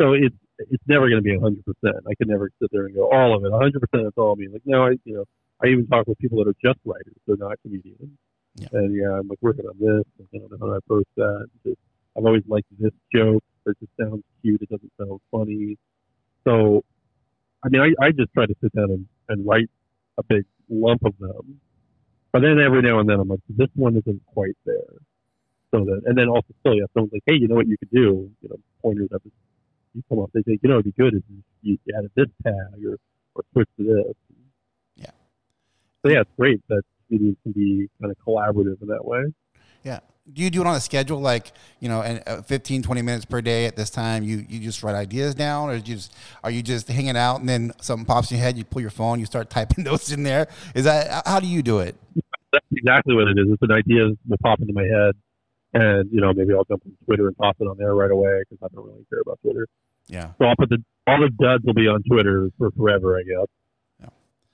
So 0.00 0.12
it's 0.12 0.36
it's 0.58 0.84
never 0.88 1.08
going 1.08 1.22
to 1.22 1.26
be 1.26 1.36
100. 1.36 1.64
percent 1.64 2.04
I 2.08 2.14
can 2.14 2.28
never 2.28 2.50
sit 2.60 2.70
there 2.72 2.86
and 2.86 2.94
go 2.94 3.10
all 3.10 3.36
of 3.36 3.44
it 3.44 3.50
100. 3.50 3.80
percent 3.80 4.06
It's 4.08 4.18
all 4.18 4.36
me. 4.36 4.48
Like 4.48 4.62
no, 4.64 4.86
I 4.86 4.90
you 5.04 5.14
know, 5.14 5.24
I 5.62 5.68
even 5.68 5.86
talk 5.86 6.06
with 6.06 6.18
people 6.18 6.38
that 6.42 6.48
are 6.48 6.56
just 6.62 6.80
writers; 6.84 7.16
they're 7.26 7.36
not 7.36 7.56
comedians. 7.62 8.10
Yeah. 8.56 8.68
And 8.72 8.94
yeah, 8.94 9.18
I'm 9.18 9.28
like 9.28 9.38
working 9.40 9.66
on 9.66 9.76
this. 9.78 10.04
and 10.18 10.28
I 10.34 10.38
don't 10.38 10.60
know 10.60 10.66
how 10.66 10.72
to 10.72 10.78
approach 10.78 11.06
that. 11.16 11.46
Just, 11.64 11.78
I've 12.16 12.24
always 12.24 12.42
liked 12.48 12.66
this 12.78 12.92
joke. 13.14 13.44
Or 13.66 13.72
it 13.72 13.78
just 13.80 13.92
sounds 14.00 14.22
cute. 14.42 14.60
It 14.62 14.68
doesn't 14.70 14.92
sound 14.98 15.20
funny. 15.30 15.76
So, 16.44 16.82
I 17.62 17.68
mean, 17.68 17.80
I, 17.82 18.06
I 18.06 18.10
just 18.10 18.32
try 18.32 18.46
to 18.46 18.54
sit 18.62 18.72
down 18.74 18.90
and, 18.90 19.06
and 19.28 19.46
write 19.46 19.68
a 20.18 20.22
big 20.22 20.44
lump 20.68 21.04
of 21.04 21.14
them. 21.18 21.60
But 22.32 22.42
then 22.42 22.60
every 22.60 22.82
now 22.82 23.00
and 23.00 23.08
then 23.08 23.18
I'm 23.20 23.28
like, 23.28 23.40
this 23.48 23.68
one 23.74 23.96
isn't 23.96 24.22
quite 24.26 24.56
there. 24.64 24.94
So 25.72 25.84
that, 25.84 26.02
and 26.06 26.16
then 26.16 26.28
also 26.28 26.46
still, 26.60 26.74
yeah, 26.74 26.84
someone's 26.94 27.12
like, 27.12 27.22
hey, 27.26 27.34
you 27.34 27.48
know 27.48 27.54
what 27.54 27.68
you 27.68 27.76
could 27.78 27.90
do? 27.90 28.30
You 28.40 28.48
know, 28.48 28.56
pointers 28.82 29.08
up. 29.14 29.22
You 29.94 30.02
come 30.08 30.20
up, 30.20 30.30
they 30.32 30.42
say, 30.42 30.58
you 30.62 30.68
know, 30.68 30.78
it'd 30.78 30.84
be 30.84 30.92
good 30.92 31.14
if 31.14 31.22
you 31.28 31.42
you 31.62 31.78
added 31.96 32.12
this 32.14 32.28
tag 32.44 32.84
or, 32.86 32.96
or 33.34 33.44
switch 33.52 33.68
to 33.78 33.84
this. 33.84 34.14
Yeah. 34.96 35.10
So 36.02 36.12
yeah, 36.12 36.20
it's 36.20 36.30
great 36.38 36.60
that 36.68 36.82
comedians 37.08 37.36
can 37.42 37.52
be 37.52 37.88
kind 38.00 38.12
of 38.12 38.18
collaborative 38.24 38.80
in 38.82 38.88
that 38.88 39.04
way. 39.04 39.24
Yeah. 39.84 40.00
Do 40.32 40.42
you 40.42 40.50
do 40.50 40.60
it 40.60 40.66
on 40.66 40.76
a 40.76 40.80
schedule, 40.80 41.20
like 41.20 41.52
you 41.80 41.88
know, 41.88 42.02
and 42.02 42.22
uh, 42.26 42.42
15, 42.42 42.82
20 42.82 43.02
minutes 43.02 43.24
per 43.24 43.40
day 43.40 43.66
at 43.66 43.74
this 43.74 43.90
time? 43.90 44.22
You 44.22 44.44
you 44.48 44.60
just 44.60 44.82
write 44.82 44.94
ideas 44.94 45.34
down, 45.34 45.70
or 45.70 45.74
you 45.74 45.80
just 45.80 46.14
are 46.44 46.50
you 46.50 46.62
just 46.62 46.88
hanging 46.88 47.16
out 47.16 47.40
and 47.40 47.48
then 47.48 47.72
something 47.80 48.06
pops 48.06 48.30
in 48.30 48.36
your 48.36 48.44
head? 48.44 48.56
You 48.56 48.64
pull 48.64 48.82
your 48.82 48.90
phone, 48.90 49.18
you 49.18 49.26
start 49.26 49.50
typing 49.50 49.84
notes 49.84 50.12
in 50.12 50.22
there. 50.22 50.46
Is 50.74 50.84
that 50.84 51.26
how 51.26 51.40
do 51.40 51.46
you 51.46 51.62
do 51.62 51.80
it? 51.80 51.96
that's 52.52 52.66
exactly 52.72 53.14
what 53.14 53.28
it 53.28 53.38
is. 53.38 53.46
It's 53.50 53.62
an 53.62 53.72
idea 53.72 54.08
will 54.28 54.36
pop 54.42 54.60
into 54.60 54.72
my 54.72 54.84
head, 54.84 55.14
and 55.74 56.10
you 56.12 56.20
know 56.20 56.32
maybe 56.32 56.52
I'll 56.54 56.64
jump 56.64 56.82
on 56.84 56.96
Twitter 57.04 57.28
and 57.28 57.36
toss 57.36 57.54
it 57.60 57.64
on 57.64 57.76
there 57.78 57.94
right 57.94 58.10
away 58.10 58.42
because 58.48 58.58
I 58.62 58.74
don't 58.74 58.86
really 58.86 59.06
care 59.08 59.20
about 59.20 59.38
Twitter. 59.42 59.66
Yeah. 60.08 60.30
So 60.38 60.46
I'll 60.46 60.56
put 60.56 60.68
the 60.68 60.82
all 61.06 61.20
the 61.20 61.30
duds 61.30 61.64
will 61.64 61.74
be 61.74 61.88
on 61.88 62.02
Twitter 62.02 62.50
for 62.58 62.70
forever, 62.72 63.18
I 63.18 63.22
guess. 63.22 63.46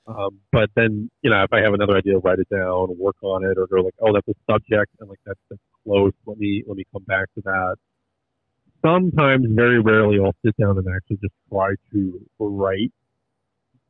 Yeah. 0.08 0.14
Um, 0.14 0.41
but 0.53 0.70
then 0.77 1.10
you 1.22 1.31
know 1.31 1.43
if 1.44 1.53
I 1.53 1.60
have 1.60 1.75
another 1.75 1.96
idea, 1.96 2.19
write 2.19 2.39
it 2.39 2.48
down, 2.51 2.96
work 2.98 3.17
on 3.22 3.44
it, 3.44 3.58
or 3.58 3.67
go 3.67 3.77
like, 3.82 3.94
oh, 4.01 4.13
that's 4.13 4.29
a 4.29 4.34
subject, 4.53 4.93
and 5.01 5.08
like 5.08 5.20
that's, 5.27 5.41
that's 5.51 5.63
close. 5.84 6.13
Let 6.27 6.39
me 6.39 6.65
let 6.67 6.77
me 6.77 6.84
come 6.93 7.05
back 7.05 7.29
to 7.34 7.43
that. 7.44 7.77
Sometimes, 8.84 9.46
very 9.51 9.81
rarely, 9.81 10.19
I'll 10.25 10.34
sit 10.44 10.56
down 10.58 10.79
and 10.79 10.86
actually 10.94 11.17
just 11.17 11.34
try 11.51 11.70
to 11.93 12.20
write. 12.39 12.93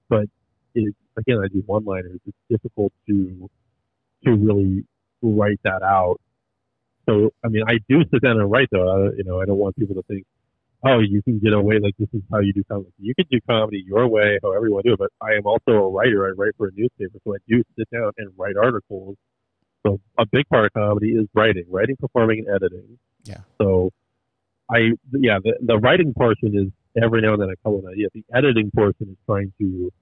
But 0.09 0.27
it, 0.75 0.95
again, 1.19 1.39
I 1.45 1.49
do 1.49 1.63
one-liners. 1.67 2.21
It's 2.27 2.37
difficult 2.51 2.93
to 3.09 3.51
to 4.25 4.33
really 4.33 4.85
write 5.23 5.61
that 5.65 5.83
out. 5.83 6.17
So, 7.09 7.31
I 7.45 7.49
mean, 7.49 7.63
I 7.69 7.79
do 7.89 8.03
sit 8.13 8.23
down 8.23 8.41
and 8.41 8.51
write 8.51 8.69
though. 8.73 8.89
I, 8.89 9.11
you 9.17 9.25
know, 9.25 9.41
I 9.41 9.45
don't 9.45 9.59
want 9.59 9.77
people 9.77 9.95
to 9.97 10.03
think, 10.03 10.25
oh, 10.87 11.01
you 11.01 11.23
can 11.23 11.39
get 11.39 11.53
away 11.53 11.79
like 11.83 11.95
this 11.99 12.09
is 12.13 12.23
how 12.31 12.39
you 12.39 12.53
do 12.53 12.63
comedy. 12.65 12.91
You 12.99 13.15
can 13.15 13.27
do 13.31 13.39
comedy 13.49 13.85
your 13.87 14.07
way, 14.09 14.39
however 14.43 14.67
you 14.67 14.73
want 14.73 14.85
to 14.85 14.91
do 14.91 14.95
it. 14.95 14.99
But 14.99 15.11
I 15.21 15.35
am 15.35 15.47
also 15.47 15.73
a 15.73 15.91
writer. 15.91 16.27
I 16.27 16.31
write 16.31 16.55
for 16.57 16.69
a 16.69 16.73
newspaper, 16.75 17.19
so 17.25 17.35
I 17.35 17.39
do 17.49 17.63
sit 17.79 17.89
down 17.91 18.13
and 18.19 18.31
write 18.37 18.57
articles. 18.57 19.17
So 19.87 20.01
a 20.19 20.27
big 20.27 20.49
part 20.49 20.67
of 20.67 20.73
comedy 20.73 21.11
is 21.11 21.27
writing, 21.35 21.65
writing, 21.69 21.97
performing, 21.97 22.45
and 22.47 22.55
editing. 22.55 22.99
Yeah. 23.25 23.41
So 23.61 23.91
I, 24.71 24.93
yeah, 25.13 25.39
the, 25.43 25.55
the 25.61 25.79
writing 25.79 26.13
portion 26.15 26.57
is 26.57 27.03
every 27.03 27.23
now 27.23 27.35
and 27.35 27.43
then 27.43 27.51
I 27.51 27.55
come 27.63 27.75
up 27.75 27.83
with 27.83 27.85
an 27.87 27.93
idea. 27.93 28.09
The 28.15 28.25
editing 28.35 28.71
portion 28.75 29.09
is 29.11 29.17
trying 29.27 29.53
to 29.61 29.93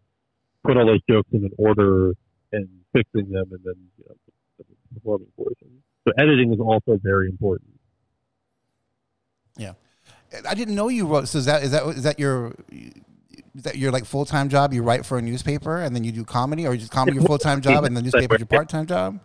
put 0.64 0.76
all 0.76 0.86
those 0.86 1.02
jokes 1.08 1.28
in 1.32 1.44
an 1.44 1.52
order 1.58 2.14
and 2.52 2.68
fixing 2.92 3.30
them, 3.30 3.50
and 3.52 3.60
then 3.64 3.74
you 3.98 4.04
know, 4.08 4.14
the 4.58 4.64
performing 4.94 5.28
portion. 5.36 5.82
So 6.06 6.12
editing 6.18 6.52
is 6.52 6.60
also 6.60 6.98
very 7.02 7.28
important. 7.28 7.73
I 10.48 10.54
didn't 10.54 10.74
know 10.74 10.88
you 10.88 11.06
wrote. 11.06 11.28
So 11.28 11.38
is 11.38 11.46
that 11.46 11.62
is 11.62 11.70
that 11.70 11.86
is 11.88 12.02
that 12.02 12.18
your 12.18 12.54
is 13.54 13.62
that 13.62 13.76
your 13.76 13.92
like 13.92 14.04
full 14.04 14.24
time 14.24 14.48
job? 14.48 14.72
You 14.72 14.82
write 14.82 15.06
for 15.06 15.18
a 15.18 15.22
newspaper 15.22 15.80
and 15.80 15.94
then 15.94 16.04
you 16.04 16.12
do 16.12 16.24
comedy, 16.24 16.66
or 16.66 16.72
you 16.72 16.80
just 16.80 16.92
comedy 16.92 17.16
your 17.16 17.26
full 17.26 17.38
time 17.38 17.60
job 17.60 17.84
and 17.84 17.96
the 17.96 18.02
newspaper 18.02 18.36
your 18.36 18.46
part 18.46 18.68
time 18.68 18.86
job? 18.86 19.20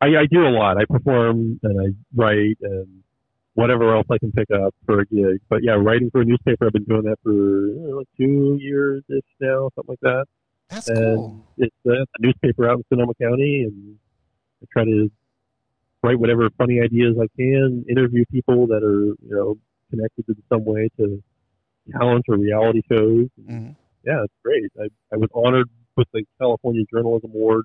I, 0.00 0.06
I 0.06 0.26
do 0.30 0.46
a 0.46 0.48
lot. 0.48 0.78
I 0.78 0.84
perform 0.86 1.60
and 1.62 1.80
I 1.80 1.94
write 2.14 2.56
and 2.62 3.02
whatever 3.54 3.94
else 3.94 4.06
I 4.10 4.18
can 4.18 4.32
pick 4.32 4.50
up 4.50 4.74
for 4.86 5.00
a 5.00 5.06
gig. 5.06 5.40
But 5.48 5.62
yeah, 5.62 5.72
writing 5.72 6.10
for 6.10 6.22
a 6.22 6.24
newspaper, 6.24 6.66
I've 6.66 6.72
been 6.72 6.84
doing 6.84 7.02
that 7.02 7.18
for 7.22 7.30
know, 7.30 7.98
like 7.98 8.08
two 8.16 8.58
years 8.60 9.02
ish 9.10 9.20
now, 9.40 9.70
something 9.74 9.92
like 9.92 10.00
that. 10.00 10.24
That's 10.70 10.88
and 10.88 11.16
cool. 11.16 11.46
it's 11.58 11.74
uh, 11.86 11.92
a 11.92 12.20
newspaper 12.20 12.70
out 12.70 12.78
in 12.78 12.84
Sonoma 12.88 13.12
County, 13.20 13.64
and 13.64 13.96
I 14.62 14.66
try 14.72 14.84
to 14.84 15.10
write 16.02 16.18
whatever 16.18 16.48
funny 16.56 16.80
ideas 16.80 17.16
I 17.20 17.26
can, 17.36 17.84
interview 17.88 18.24
people 18.30 18.68
that 18.68 18.82
are 18.82 19.04
you 19.04 19.34
know 19.36 19.58
connected 19.90 20.24
in 20.28 20.36
some 20.48 20.64
way 20.64 20.88
to 20.98 21.22
talent 21.92 22.24
or 22.28 22.36
reality 22.36 22.82
shows. 22.90 23.28
Mhm. 23.40 23.76
Yeah, 24.04 24.24
it's 24.24 24.34
great. 24.44 24.70
I, 24.80 24.88
I 25.12 25.16
was 25.16 25.28
honored 25.34 25.68
with 25.96 26.08
the 26.12 26.24
California 26.38 26.84
Journalism 26.92 27.30
Award 27.34 27.64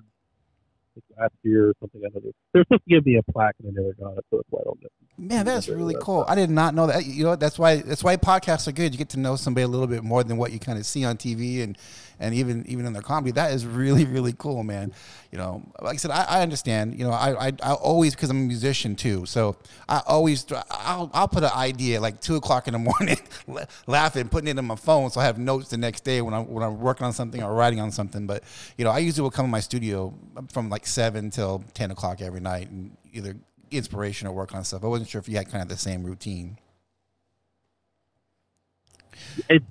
last 1.18 1.34
year 1.42 1.68
or 1.68 1.74
something. 1.80 2.00
I 2.04 2.08
don't 2.10 2.24
know. 2.24 2.32
They're 2.52 2.62
supposed 2.64 2.82
to 2.84 2.90
give 2.90 3.06
me 3.06 3.16
a 3.16 3.32
plaque, 3.32 3.54
and 3.62 3.68
I 3.68 3.80
never 3.80 3.94
got 3.94 4.18
it, 4.18 4.24
so 4.30 4.36
that's 4.38 4.48
why 4.50 4.60
I 4.60 4.64
don't 4.64 4.82
know. 4.82 4.88
Man, 5.18 5.44
that's 5.46 5.68
really 5.68 5.96
cool. 6.00 6.24
I 6.28 6.34
did 6.34 6.50
not 6.50 6.74
know 6.74 6.86
that. 6.86 7.06
You 7.06 7.24
know, 7.24 7.36
that's 7.36 7.58
why 7.58 7.76
that's 7.76 8.04
why 8.04 8.16
podcasts 8.16 8.68
are 8.68 8.72
good. 8.72 8.92
You 8.92 8.98
get 8.98 9.10
to 9.10 9.18
know 9.18 9.36
somebody 9.36 9.64
a 9.64 9.68
little 9.68 9.86
bit 9.86 10.04
more 10.04 10.24
than 10.24 10.36
what 10.36 10.52
you 10.52 10.58
kind 10.58 10.78
of 10.78 10.86
see 10.86 11.04
on 11.04 11.16
TV 11.16 11.62
and 11.62 11.78
and 12.18 12.34
even 12.34 12.64
even 12.66 12.86
in 12.86 12.92
their 12.92 13.02
comedy. 13.02 13.32
That 13.32 13.52
is 13.52 13.66
really 13.66 14.04
really 14.04 14.34
cool, 14.36 14.62
man. 14.62 14.92
You 15.30 15.38
know, 15.38 15.62
like 15.80 15.94
I 15.94 15.96
said, 15.96 16.10
I, 16.10 16.24
I 16.24 16.42
understand. 16.42 16.98
You 16.98 17.04
know, 17.04 17.10
I 17.10 17.48
I, 17.48 17.52
I 17.62 17.72
always 17.74 18.14
because 18.14 18.30
I'm 18.30 18.38
a 18.38 18.46
musician 18.46 18.96
too, 18.96 19.26
so 19.26 19.56
I 19.88 20.02
always 20.06 20.46
I'll 20.70 21.10
I'll 21.12 21.28
put 21.28 21.42
an 21.42 21.50
idea 21.54 22.00
like 22.00 22.20
two 22.20 22.36
o'clock 22.36 22.68
in 22.68 22.72
the 22.72 22.78
morning, 22.98 23.18
laughing, 23.86 24.28
putting 24.28 24.48
it 24.48 24.58
in 24.58 24.64
my 24.64 24.76
phone, 24.76 25.10
so 25.10 25.20
I 25.20 25.24
have 25.24 25.38
notes 25.38 25.68
the 25.68 25.76
next 25.76 26.04
day 26.04 26.22
when 26.22 26.34
I'm 26.34 26.48
when 26.48 26.62
I'm 26.62 26.80
working 26.80 27.06
on 27.06 27.12
something 27.12 27.42
or 27.42 27.54
writing 27.54 27.80
on 27.80 27.90
something. 27.90 28.26
But 28.26 28.44
you 28.76 28.84
know, 28.84 28.90
I 28.90 28.98
usually 28.98 29.22
will 29.22 29.30
come 29.30 29.44
in 29.44 29.50
my 29.50 29.60
studio 29.60 30.14
from 30.52 30.68
like 30.68 30.86
seven 30.86 31.30
till 31.30 31.64
ten 31.74 31.90
o'clock 31.90 32.20
every 32.20 32.40
night 32.40 32.70
and 32.70 32.96
either 33.12 33.36
inspiration 33.70 34.28
or 34.28 34.32
work 34.32 34.54
on 34.54 34.64
stuff. 34.64 34.84
I 34.84 34.86
wasn't 34.86 35.08
sure 35.08 35.20
if 35.20 35.28
you 35.28 35.36
had 35.36 35.50
kind 35.50 35.62
of 35.62 35.68
the 35.68 35.76
same 35.76 36.04
routine. 36.04 36.58
It, 39.48 39.62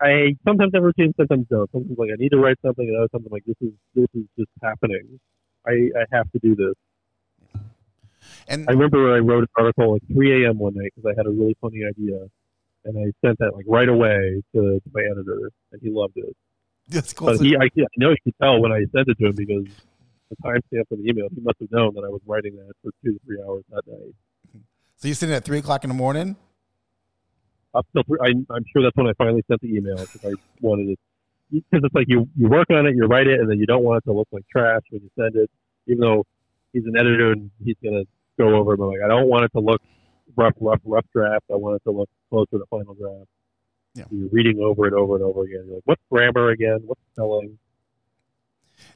I 0.00 0.36
sometimes 0.46 0.72
have 0.74 0.82
routine, 0.82 1.12
sometimes 1.16 1.46
don't. 1.50 1.70
Sometimes 1.72 1.98
like 1.98 2.10
I 2.12 2.16
need 2.18 2.30
to 2.30 2.38
write 2.38 2.56
something, 2.64 2.86
and 2.86 2.96
other 2.96 3.08
something 3.12 3.30
like 3.30 3.44
this 3.44 3.56
is 3.60 3.72
this 3.94 4.08
is 4.14 4.24
just 4.38 4.50
happening. 4.62 5.20
I 5.66 5.90
I 5.96 6.04
have 6.12 6.30
to 6.32 6.38
do 6.38 6.56
this. 6.56 6.74
And 8.48 8.66
I 8.68 8.72
remember 8.72 9.04
when 9.04 9.12
I 9.12 9.18
wrote 9.18 9.42
an 9.42 9.48
article 9.56 9.96
at 9.96 10.02
3 10.12 10.44
a.m. 10.44 10.58
one 10.58 10.74
night 10.74 10.92
because 10.94 11.10
I 11.10 11.18
had 11.18 11.26
a 11.26 11.30
really 11.30 11.56
funny 11.60 11.82
idea, 11.88 12.18
and 12.84 12.98
I 12.98 13.12
sent 13.26 13.38
that 13.38 13.52
like 13.54 13.64
right 13.68 13.88
away 13.88 14.42
to, 14.54 14.80
to 14.80 14.90
my 14.92 15.02
editor, 15.02 15.50
and 15.72 15.80
he 15.82 15.90
loved 15.90 16.16
it. 16.16 16.36
that's 16.88 17.12
cool. 17.12 17.28
But 17.28 17.40
he, 17.40 17.56
I, 17.56 17.64
I 17.64 17.86
know 17.96 18.10
he 18.10 18.18
could 18.24 18.38
tell 18.40 18.60
when 18.60 18.72
I 18.72 18.80
sent 18.94 19.08
it 19.08 19.18
to 19.18 19.26
him 19.26 19.34
because 19.34 19.66
the 20.30 20.36
timestamp 20.44 20.90
of 20.90 20.98
the 20.98 21.08
email, 21.08 21.28
he 21.34 21.40
must 21.40 21.58
have 21.60 21.70
known 21.70 21.94
that 21.94 22.04
I 22.04 22.08
was 22.08 22.20
writing 22.26 22.56
that 22.56 22.72
for 22.82 22.90
two 23.04 23.12
to 23.12 23.18
three 23.26 23.42
hours 23.46 23.64
that 23.70 23.82
night. 23.86 24.14
so 24.96 25.08
you're 25.08 25.14
sitting 25.14 25.34
at 25.34 25.44
three 25.44 25.58
o'clock 25.58 25.84
in 25.84 25.88
the 25.88 25.94
morning. 25.94 26.36
Three, 27.72 28.18
I, 28.20 28.28
I'm 28.52 28.64
sure 28.72 28.82
that's 28.82 28.96
when 28.96 29.06
I 29.06 29.12
finally 29.18 29.44
sent 29.48 29.60
the 29.60 29.68
email 29.68 29.96
because 29.96 30.24
I 30.24 30.32
wanted 30.60 30.90
it. 30.90 30.98
Because 31.52 31.84
it's 31.84 31.94
like 31.94 32.06
you 32.08 32.28
you 32.36 32.48
work 32.48 32.70
on 32.70 32.86
it, 32.86 32.94
you 32.94 33.06
write 33.06 33.26
it, 33.26 33.40
and 33.40 33.50
then 33.50 33.58
you 33.58 33.66
don't 33.66 33.82
want 33.82 33.98
it 33.98 34.10
to 34.10 34.16
look 34.16 34.28
like 34.32 34.44
trash 34.50 34.82
when 34.90 35.02
you 35.02 35.10
send 35.18 35.36
it. 35.36 35.50
Even 35.86 36.00
though 36.00 36.26
he's 36.72 36.84
an 36.86 36.96
editor 36.96 37.32
and 37.32 37.50
he's 37.64 37.76
gonna 37.82 38.04
go 38.38 38.54
over 38.54 38.74
it, 38.74 38.76
but 38.78 38.86
like 38.86 39.00
I 39.04 39.08
don't 39.08 39.28
want 39.28 39.44
it 39.44 39.52
to 39.52 39.60
look 39.60 39.82
rough, 40.36 40.54
rough, 40.60 40.80
rough 40.84 41.06
draft. 41.12 41.44
I 41.50 41.56
want 41.56 41.76
it 41.76 41.82
to 41.84 41.96
look 41.96 42.08
closer 42.28 42.50
to 42.52 42.58
the 42.58 42.66
final 42.70 42.94
draft. 42.94 43.28
Yeah. 43.94 44.04
You're 44.10 44.28
reading 44.30 44.60
over 44.62 44.86
it 44.86 44.92
over 44.92 45.16
and 45.16 45.24
over 45.24 45.42
again. 45.42 45.64
You're 45.66 45.76
like, 45.76 45.82
what's 45.86 46.02
grammar 46.10 46.50
again? 46.50 46.80
What's 46.86 47.00
spelling? 47.12 47.58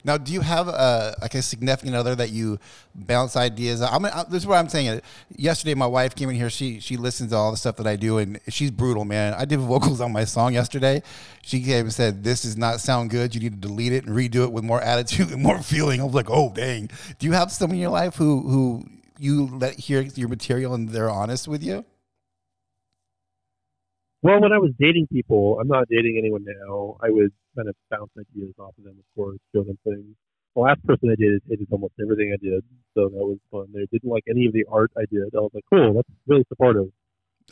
Now, 0.03 0.17
do 0.17 0.31
you 0.31 0.41
have 0.41 0.67
a 0.67 1.15
like 1.21 1.33
a 1.33 1.41
significant 1.41 1.95
other 1.95 2.15
that 2.15 2.31
you 2.31 2.59
bounce 2.93 3.35
ideas? 3.35 3.81
I'm 3.81 4.05
I, 4.05 4.23
this 4.29 4.43
is 4.43 4.47
what 4.47 4.57
I'm 4.57 4.69
saying. 4.69 5.01
Yesterday, 5.35 5.73
my 5.73 5.87
wife 5.87 6.15
came 6.15 6.29
in 6.29 6.35
here. 6.35 6.49
She 6.49 6.79
she 6.79 6.97
listens 6.97 7.31
to 7.31 7.37
all 7.37 7.51
the 7.51 7.57
stuff 7.57 7.77
that 7.77 7.87
I 7.87 7.95
do, 7.95 8.19
and 8.19 8.39
she's 8.49 8.71
brutal, 8.71 9.05
man. 9.05 9.33
I 9.33 9.45
did 9.45 9.59
vocals 9.73 10.01
on 10.01 10.11
my 10.11 10.23
song 10.23 10.53
yesterday. 10.53 11.01
She 11.41 11.61
came 11.61 11.85
and 11.85 11.93
said, 11.93 12.23
"This 12.23 12.43
does 12.43 12.57
not 12.57 12.79
sound 12.79 13.09
good. 13.09 13.33
You 13.33 13.41
need 13.41 13.61
to 13.61 13.67
delete 13.67 13.93
it 13.93 14.05
and 14.05 14.15
redo 14.15 14.43
it 14.43 14.51
with 14.51 14.63
more 14.63 14.81
attitude 14.81 15.31
and 15.31 15.41
more 15.41 15.61
feeling." 15.61 16.01
I 16.01 16.03
was 16.03 16.13
like, 16.13 16.29
"Oh, 16.29 16.51
dang." 16.53 16.89
Do 17.19 17.25
you 17.25 17.33
have 17.33 17.51
someone 17.51 17.75
in 17.75 17.81
your 17.81 17.91
life 17.91 18.15
who 18.15 18.41
who 18.41 18.85
you 19.17 19.47
let 19.47 19.79
hear 19.79 20.01
your 20.01 20.27
material 20.27 20.73
and 20.73 20.89
they're 20.89 21.09
honest 21.09 21.47
with 21.47 21.63
you? 21.63 21.85
Well, 24.21 24.41
when 24.41 24.51
I 24.51 24.57
was 24.57 24.71
dating 24.79 25.07
people, 25.13 25.59
I'm 25.61 25.67
not 25.67 25.87
dating 25.87 26.17
anyone 26.17 26.43
now. 26.45 26.97
I 26.99 27.11
would 27.11 27.31
kind 27.55 27.69
of 27.69 27.75
bounce 27.89 28.11
ideas 28.19 28.53
off 28.59 28.73
of 28.77 28.83
them, 28.83 28.95
of 28.99 29.05
course, 29.15 29.37
show 29.53 29.63
them 29.63 29.77
things. 29.83 30.15
The 30.55 30.61
last 30.61 30.85
person 30.85 31.09
I 31.11 31.15
dated 31.15 31.41
hated 31.49 31.67
almost 31.71 31.93
everything 32.01 32.31
I 32.33 32.39
did, 32.43 32.63
so 32.95 33.09
that 33.09 33.25
was 33.25 33.37
fun. 33.51 33.67
They 33.73 33.85
didn't 33.91 34.09
like 34.09 34.23
any 34.29 34.45
of 34.45 34.53
the 34.53 34.65
art 34.71 34.91
I 34.97 35.03
did. 35.11 35.35
I 35.35 35.39
was 35.39 35.51
like, 35.53 35.65
cool, 35.69 35.93
that's 35.93 36.07
really 36.27 36.45
supportive. 36.47 36.87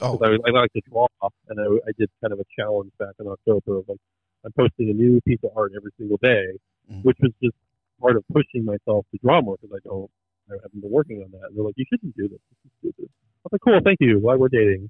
Oh, 0.02 0.18
I, 0.24 0.38
I 0.48 0.52
like 0.52 0.72
to 0.74 0.82
draw, 0.90 1.08
and 1.50 1.60
I, 1.60 1.66
I 1.88 1.92
did 2.00 2.10
kind 2.22 2.32
of 2.34 2.40
a 2.40 2.46
challenge 2.58 2.92
back 2.98 3.14
in 3.20 3.28
October 3.28 3.78
of 3.80 3.86
like, 3.90 4.00
I'm 4.46 4.52
posting 4.54 4.90
a 4.90 4.94
new 4.94 5.22
piece 5.22 5.40
of 5.44 5.52
art 5.56 5.74
every 5.76 5.92
single 5.98 6.18
day, 6.22 6.46
Mhm. 6.92 7.04
which 7.06 7.18
was 7.22 7.32
just 7.42 7.56
part 8.02 8.18
of 8.18 8.24
pushing 8.34 8.66
myself 8.66 9.06
to 9.12 9.18
draw 9.24 9.42
more 9.42 9.56
because 9.62 9.74
I 9.74 9.88
don't, 9.88 10.10
I 10.50 10.56
haven't 10.62 10.82
been 10.82 10.92
working 10.92 11.24
on 11.24 11.32
that. 11.32 11.48
And 11.48 11.56
they're 11.58 11.64
like, 11.64 11.76
you 11.78 11.86
shouldn't 11.90 12.14
do 12.18 12.28
this. 12.28 12.40
This 12.52 12.60
is 12.66 12.72
stupid. 12.80 13.10
I 13.10 13.44
was 13.46 13.52
like, 13.54 13.62
cool, 13.64 13.80
thank 13.84 14.00
you. 14.02 14.20
Why 14.20 14.36
we're 14.36 14.50
dating 14.50 14.90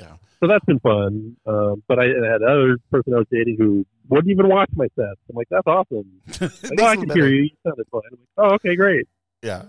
yeah. 0.00 0.16
so 0.40 0.46
that's 0.48 0.64
been 0.64 0.80
fun. 0.80 1.36
Um, 1.46 1.82
but 1.88 1.98
I 1.98 2.04
had 2.04 2.42
another 2.42 2.78
person 2.90 3.14
I 3.14 3.18
was 3.18 3.26
dating 3.30 3.56
who 3.58 3.86
wouldn't 4.08 4.30
even 4.30 4.48
watch 4.48 4.70
my 4.74 4.86
sets. 4.96 5.20
I'm 5.28 5.36
like, 5.36 5.48
that's 5.50 5.66
awesome. 5.66 6.06
Like, 6.40 6.80
oh, 6.80 6.84
I 6.84 6.96
can 6.96 7.08
better. 7.08 7.20
hear 7.20 7.28
you. 7.28 7.42
You 7.42 7.50
sounded 7.66 7.86
fine. 7.90 8.02
I'm 8.10 8.18
like, 8.18 8.50
oh, 8.50 8.54
okay, 8.54 8.76
great. 8.76 9.06
Yeah. 9.42 9.64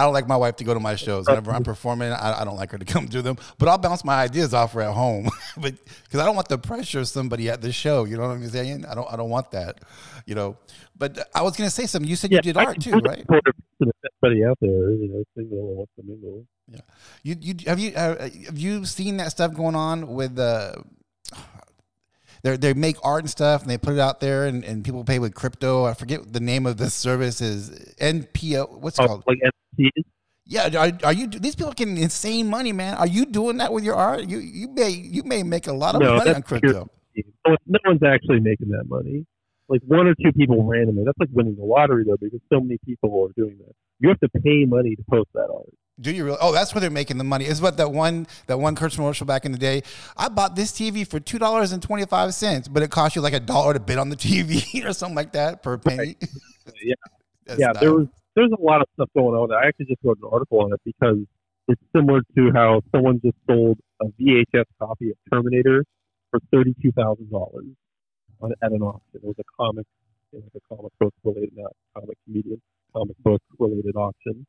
I 0.00 0.04
don't 0.04 0.14
like 0.14 0.26
my 0.26 0.36
wife 0.36 0.56
to 0.56 0.64
go 0.64 0.72
to 0.72 0.80
my 0.80 0.96
shows. 0.96 1.26
Whenever 1.26 1.52
I'm 1.52 1.62
performing, 1.62 2.10
I, 2.10 2.40
I 2.40 2.44
don't 2.46 2.56
like 2.56 2.70
her 2.70 2.78
to 2.78 2.84
come 2.94 3.06
to 3.08 3.20
them. 3.20 3.36
But 3.58 3.68
I'll 3.68 3.76
bounce 3.76 4.02
my 4.02 4.14
ideas 4.14 4.54
off 4.54 4.72
her 4.72 4.80
at 4.80 4.94
home, 4.94 5.28
but 5.58 5.74
because 6.04 6.20
I 6.20 6.24
don't 6.24 6.34
want 6.36 6.48
the 6.48 6.56
pressure 6.56 7.00
of 7.00 7.08
somebody 7.08 7.50
at 7.50 7.60
the 7.60 7.70
show. 7.70 8.04
You 8.04 8.16
know 8.16 8.22
what 8.22 8.30
I'm 8.30 8.48
saying? 8.48 8.86
I 8.86 8.94
don't. 8.94 9.12
I 9.12 9.16
don't 9.16 9.28
want 9.28 9.50
that. 9.50 9.80
You 10.24 10.34
know. 10.34 10.56
But 10.96 11.28
I 11.34 11.42
was 11.42 11.54
gonna 11.54 11.68
say 11.68 11.84
something. 11.84 12.08
You 12.08 12.16
said 12.16 12.32
you 12.32 12.40
did 12.40 12.56
I 12.56 12.64
art 12.64 12.80
too, 12.80 12.92
right? 12.92 13.24
everybody 13.28 14.44
out 14.44 14.56
there, 14.62 14.90
you 14.92 15.08
know, 15.12 15.24
single 15.36 15.58
or 15.58 15.76
wants 15.76 15.92
to 15.96 16.02
mingle. 16.02 16.46
You 17.22 17.36
you 17.38 17.54
have 17.66 17.78
you 17.78 17.92
uh, 17.94 18.22
have 18.46 18.58
you 18.58 18.86
seen 18.86 19.18
that 19.18 19.32
stuff 19.32 19.52
going 19.54 19.74
on 19.74 20.08
with 20.08 20.38
uh, 20.38 20.76
they 22.42 22.56
they 22.56 22.74
make 22.74 22.96
art 23.02 23.22
and 23.24 23.30
stuff 23.30 23.62
and 23.62 23.70
they 23.70 23.76
put 23.78 23.94
it 23.94 24.00
out 24.00 24.20
there 24.20 24.46
and, 24.46 24.64
and 24.64 24.84
people 24.84 25.04
pay 25.04 25.18
with 25.18 25.34
crypto. 25.34 25.84
I 25.84 25.94
forget 25.94 26.32
the 26.32 26.40
name 26.40 26.64
of 26.66 26.76
this 26.78 26.94
service 26.94 27.40
is 27.40 27.70
NPO. 28.00 28.78
What's 28.78 28.98
it 28.98 29.02
Oh, 29.02 29.06
called? 29.06 29.24
like 29.26 29.38
Yeah, 30.46 30.68
are, 30.76 30.90
are 31.04 31.12
you? 31.12 31.28
These 31.28 31.54
people 31.54 31.72
getting 31.72 31.96
insane 31.96 32.48
money, 32.48 32.72
man. 32.72 32.94
Are 32.94 33.06
you 33.06 33.24
doing 33.24 33.58
that 33.58 33.72
with 33.72 33.84
your 33.84 33.94
art? 33.94 34.28
You 34.28 34.38
you 34.38 34.68
may 34.68 34.90
you 34.90 35.22
may 35.22 35.42
make 35.44 35.68
a 35.68 35.72
lot 35.72 35.94
of 35.94 36.00
No, 36.00 36.16
money 36.16 36.34
on 36.34 36.42
crypto. 36.42 36.88
No, 37.46 37.56
no 37.66 37.78
one's 37.84 38.02
actually 38.02 38.40
making 38.40 38.68
that 38.70 38.84
money. 38.88 39.26
Like 39.68 39.82
one 39.86 40.08
or 40.08 40.14
two 40.16 40.32
people 40.32 40.64
randomly. 40.64 41.04
That's 41.04 41.18
like 41.20 41.28
winning 41.32 41.54
the 41.54 41.62
lottery, 41.64 42.04
though, 42.04 42.16
because 42.20 42.40
so 42.52 42.60
many 42.60 42.78
people 42.84 43.24
are 43.24 43.32
doing 43.40 43.58
that. 43.58 43.72
You 44.00 44.08
have 44.08 44.18
to 44.20 44.28
pay 44.40 44.64
money 44.64 44.96
to 44.96 45.02
post 45.08 45.28
that 45.34 45.48
art. 45.54 45.72
Do 46.00 46.10
you 46.10 46.24
really? 46.24 46.38
Oh, 46.40 46.52
that's 46.52 46.74
where 46.74 46.80
they're 46.80 46.90
making 46.90 47.18
the 47.18 47.24
money. 47.24 47.44
Is 47.44 47.60
what 47.60 47.76
that 47.76 47.92
one 47.92 48.26
that 48.46 48.58
one 48.58 48.74
commercial 48.74 49.26
back 49.26 49.44
in 49.44 49.52
the 49.52 49.58
day. 49.58 49.82
I 50.16 50.28
bought 50.28 50.56
this 50.56 50.72
TV 50.72 51.06
for 51.06 51.20
two 51.20 51.38
dollars 51.38 51.70
and 51.70 51.80
twenty 51.80 52.06
five 52.06 52.34
cents, 52.34 52.66
but 52.66 52.82
it 52.82 52.90
cost 52.90 53.14
you 53.14 53.22
like 53.22 53.34
a 53.34 53.40
dollar 53.40 53.74
to 53.74 53.80
bid 53.80 53.98
on 53.98 54.08
the 54.08 54.16
TV 54.16 54.84
or 54.88 54.92
something 54.92 55.14
like 55.14 55.32
that 55.32 55.62
per 55.62 55.78
penny. 55.78 56.16
Yeah. 56.82 56.94
Yeah, 57.58 57.72
not- 57.72 57.80
there 57.80 57.92
was 57.92 58.06
there's 58.36 58.52
a 58.52 58.62
lot 58.62 58.80
of 58.80 58.88
stuff 58.94 59.08
going 59.16 59.34
on. 59.36 59.52
I 59.52 59.68
actually 59.68 59.86
just 59.86 60.00
wrote 60.04 60.18
an 60.22 60.28
article 60.30 60.60
on 60.60 60.72
it 60.72 60.80
because 60.84 61.18
it's 61.68 61.82
similar 61.94 62.20
to 62.36 62.50
how 62.54 62.82
someone 62.94 63.20
just 63.24 63.36
sold 63.48 63.78
a 64.02 64.06
VHS 64.20 64.64
copy 64.78 65.10
of 65.10 65.16
Terminator 65.32 65.84
for 66.30 66.40
thirty 66.52 66.74
two 66.82 66.92
thousand 66.92 67.30
dollars 67.30 67.66
at 68.62 68.72
an 68.72 68.82
auction. 68.82 69.20
It 69.22 69.24
was 69.24 69.36
a 69.38 69.44
comic, 69.56 69.86
it 70.32 70.42
was 70.42 70.52
a 70.56 70.74
comic 70.74 70.92
book 71.00 71.14
related, 71.24 71.50
not 71.56 71.72
comic 71.94 72.16
comedian, 72.24 72.60
comic 72.94 73.16
book 73.24 73.42
related 73.58 73.96
auction. 73.96 74.46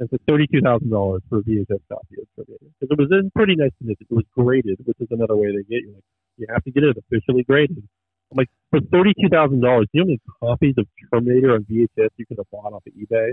And 0.00 0.08
it's 0.12 0.24
thirty 0.28 0.46
two 0.52 0.60
thousand 0.60 0.90
dollars 0.90 1.22
for 1.28 1.38
a 1.38 1.42
VHS 1.42 1.82
copy 1.90 2.16
of 2.20 2.28
Terminator 2.36 2.66
because 2.80 2.90
it 2.90 2.98
was 2.98 3.08
in 3.12 3.30
pretty 3.34 3.56
nice 3.56 3.72
condition. 3.78 4.06
It 4.10 4.14
was 4.14 4.26
graded, 4.36 4.78
which 4.84 4.98
is 5.00 5.08
another 5.10 5.36
way 5.36 5.48
they 5.48 5.64
get 5.64 5.84
you. 5.84 5.92
Like 5.94 6.04
you 6.38 6.46
have 6.52 6.64
to 6.64 6.70
get 6.70 6.84
it 6.84 6.96
officially 6.98 7.44
graded. 7.44 7.82
I'm 8.30 8.36
like 8.36 8.48
for 8.70 8.80
thirty 8.80 9.14
two 9.20 9.28
thousand 9.28 9.60
dollars, 9.60 9.86
do 9.92 10.00
you 10.00 10.04
know 10.04 10.16
how 10.40 10.56
many 10.58 10.72
copies 10.72 10.74
of 10.78 10.86
Terminator 11.12 11.54
on 11.54 11.64
VHS 11.64 12.10
you 12.16 12.26
could 12.26 12.38
have 12.38 12.50
bought 12.50 12.72
off 12.72 12.82
of 12.86 12.92
eBay? 12.92 13.32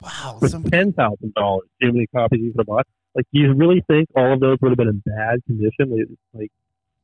wow. 0.00 0.36
For 0.40 0.48
Somebody, 0.48 0.76
ten 0.76 0.92
thousand 0.92 1.34
dollars, 1.34 1.68
do 1.80 1.86
you 1.86 1.92
know 1.92 1.92
how 1.92 1.96
many 1.96 2.06
copies 2.14 2.40
you 2.42 2.52
could 2.52 2.60
have 2.60 2.66
bought? 2.66 2.86
Like, 3.14 3.26
do 3.32 3.40
you 3.40 3.52
really 3.54 3.82
think 3.88 4.08
all 4.14 4.34
of 4.34 4.40
those 4.40 4.58
would 4.60 4.70
have 4.70 4.78
been 4.78 4.88
in 4.88 5.02
bad 5.04 5.44
condition? 5.46 5.90
Like, 5.90 6.06
like 6.32 6.52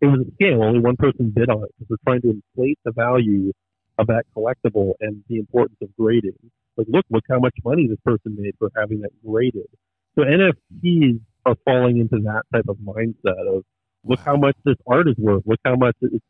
it 0.00 0.06
was 0.06 0.20
a 0.20 0.42
scam. 0.42 0.64
Only 0.64 0.80
one 0.80 0.96
person 0.96 1.30
bid 1.34 1.50
on 1.50 1.64
it 1.64 1.70
because 1.78 1.88
they're 1.88 2.12
trying 2.12 2.22
to 2.22 2.30
inflate 2.30 2.78
the 2.84 2.92
value 2.92 3.52
of 3.98 4.06
that 4.08 4.24
collectible 4.36 4.92
and 5.00 5.24
the 5.28 5.38
importance 5.38 5.78
of 5.82 5.88
grading. 5.96 6.36
Like, 6.76 6.86
look, 6.90 7.06
look 7.10 7.24
how 7.28 7.38
much 7.38 7.54
money 7.64 7.88
this 7.88 7.98
person 8.04 8.36
made 8.38 8.54
for 8.58 8.70
having 8.76 9.00
that 9.00 9.10
graded. 9.26 9.68
So 10.14 10.22
NFTs 10.22 11.20
are 11.46 11.56
falling 11.64 11.98
into 11.98 12.22
that 12.24 12.42
type 12.52 12.66
of 12.68 12.76
mindset 12.76 13.56
of 13.56 13.64
look 14.04 14.20
how 14.20 14.36
much 14.36 14.56
this 14.64 14.76
art 14.86 15.08
is 15.08 15.16
worth, 15.18 15.42
look 15.46 15.60
how 15.64 15.76
much 15.76 15.96
it's 16.00 16.24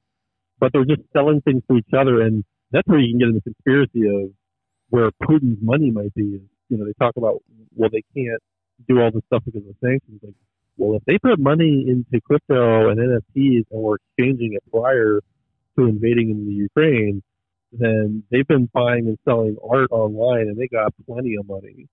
but 0.59 0.73
they're 0.73 0.85
just 0.85 1.03
selling 1.13 1.41
things 1.43 1.63
to 1.71 1.77
each 1.77 1.93
other 1.97 2.23
and 2.23 2.45
that's 2.73 2.87
where 2.89 2.99
you 2.99 3.13
can 3.13 3.19
get 3.19 3.29
in 3.29 3.35
the 3.35 3.41
conspiracy 3.41 4.09
of 4.09 4.31
where 4.91 5.11
Putin's 5.23 5.59
money 5.63 5.91
might 5.91 6.15
be 6.15 6.41
you 6.69 6.77
know, 6.77 6.85
they 6.85 6.93
talk 6.99 7.17
about 7.17 7.43
well 7.75 7.91
they 7.91 8.03
can't 8.15 8.43
do 8.89 9.01
all 9.01 9.11
this 9.11 9.23
stuff 9.27 9.43
because 9.45 9.63
of 9.63 9.75
the 9.81 9.87
sanctions. 9.87 10.21
Like, 10.23 10.35
well 10.77 10.97
if 10.97 11.05
they 11.05 11.19
put 11.19 11.39
money 11.39 11.87
into 11.89 12.21
crypto 12.21 12.89
and 12.89 12.99
NFTs 12.99 13.65
and 13.71 13.81
were 13.81 13.99
exchanging 14.17 14.55
it 14.55 14.63
prior 14.71 15.21
to 15.79 15.85
invading 15.85 16.31
in 16.31 16.47
the 16.47 16.53
Ukraine, 16.53 17.23
then 17.73 18.23
they've 18.31 18.47
been 18.47 18.69
buying 18.73 19.07
and 19.07 19.19
selling 19.25 19.57
art 19.69 19.91
online 19.91 20.49
and 20.49 20.57
they 20.57 20.69
got 20.69 20.95
plenty 21.07 21.37
of 21.37 21.47
money. 21.47 21.89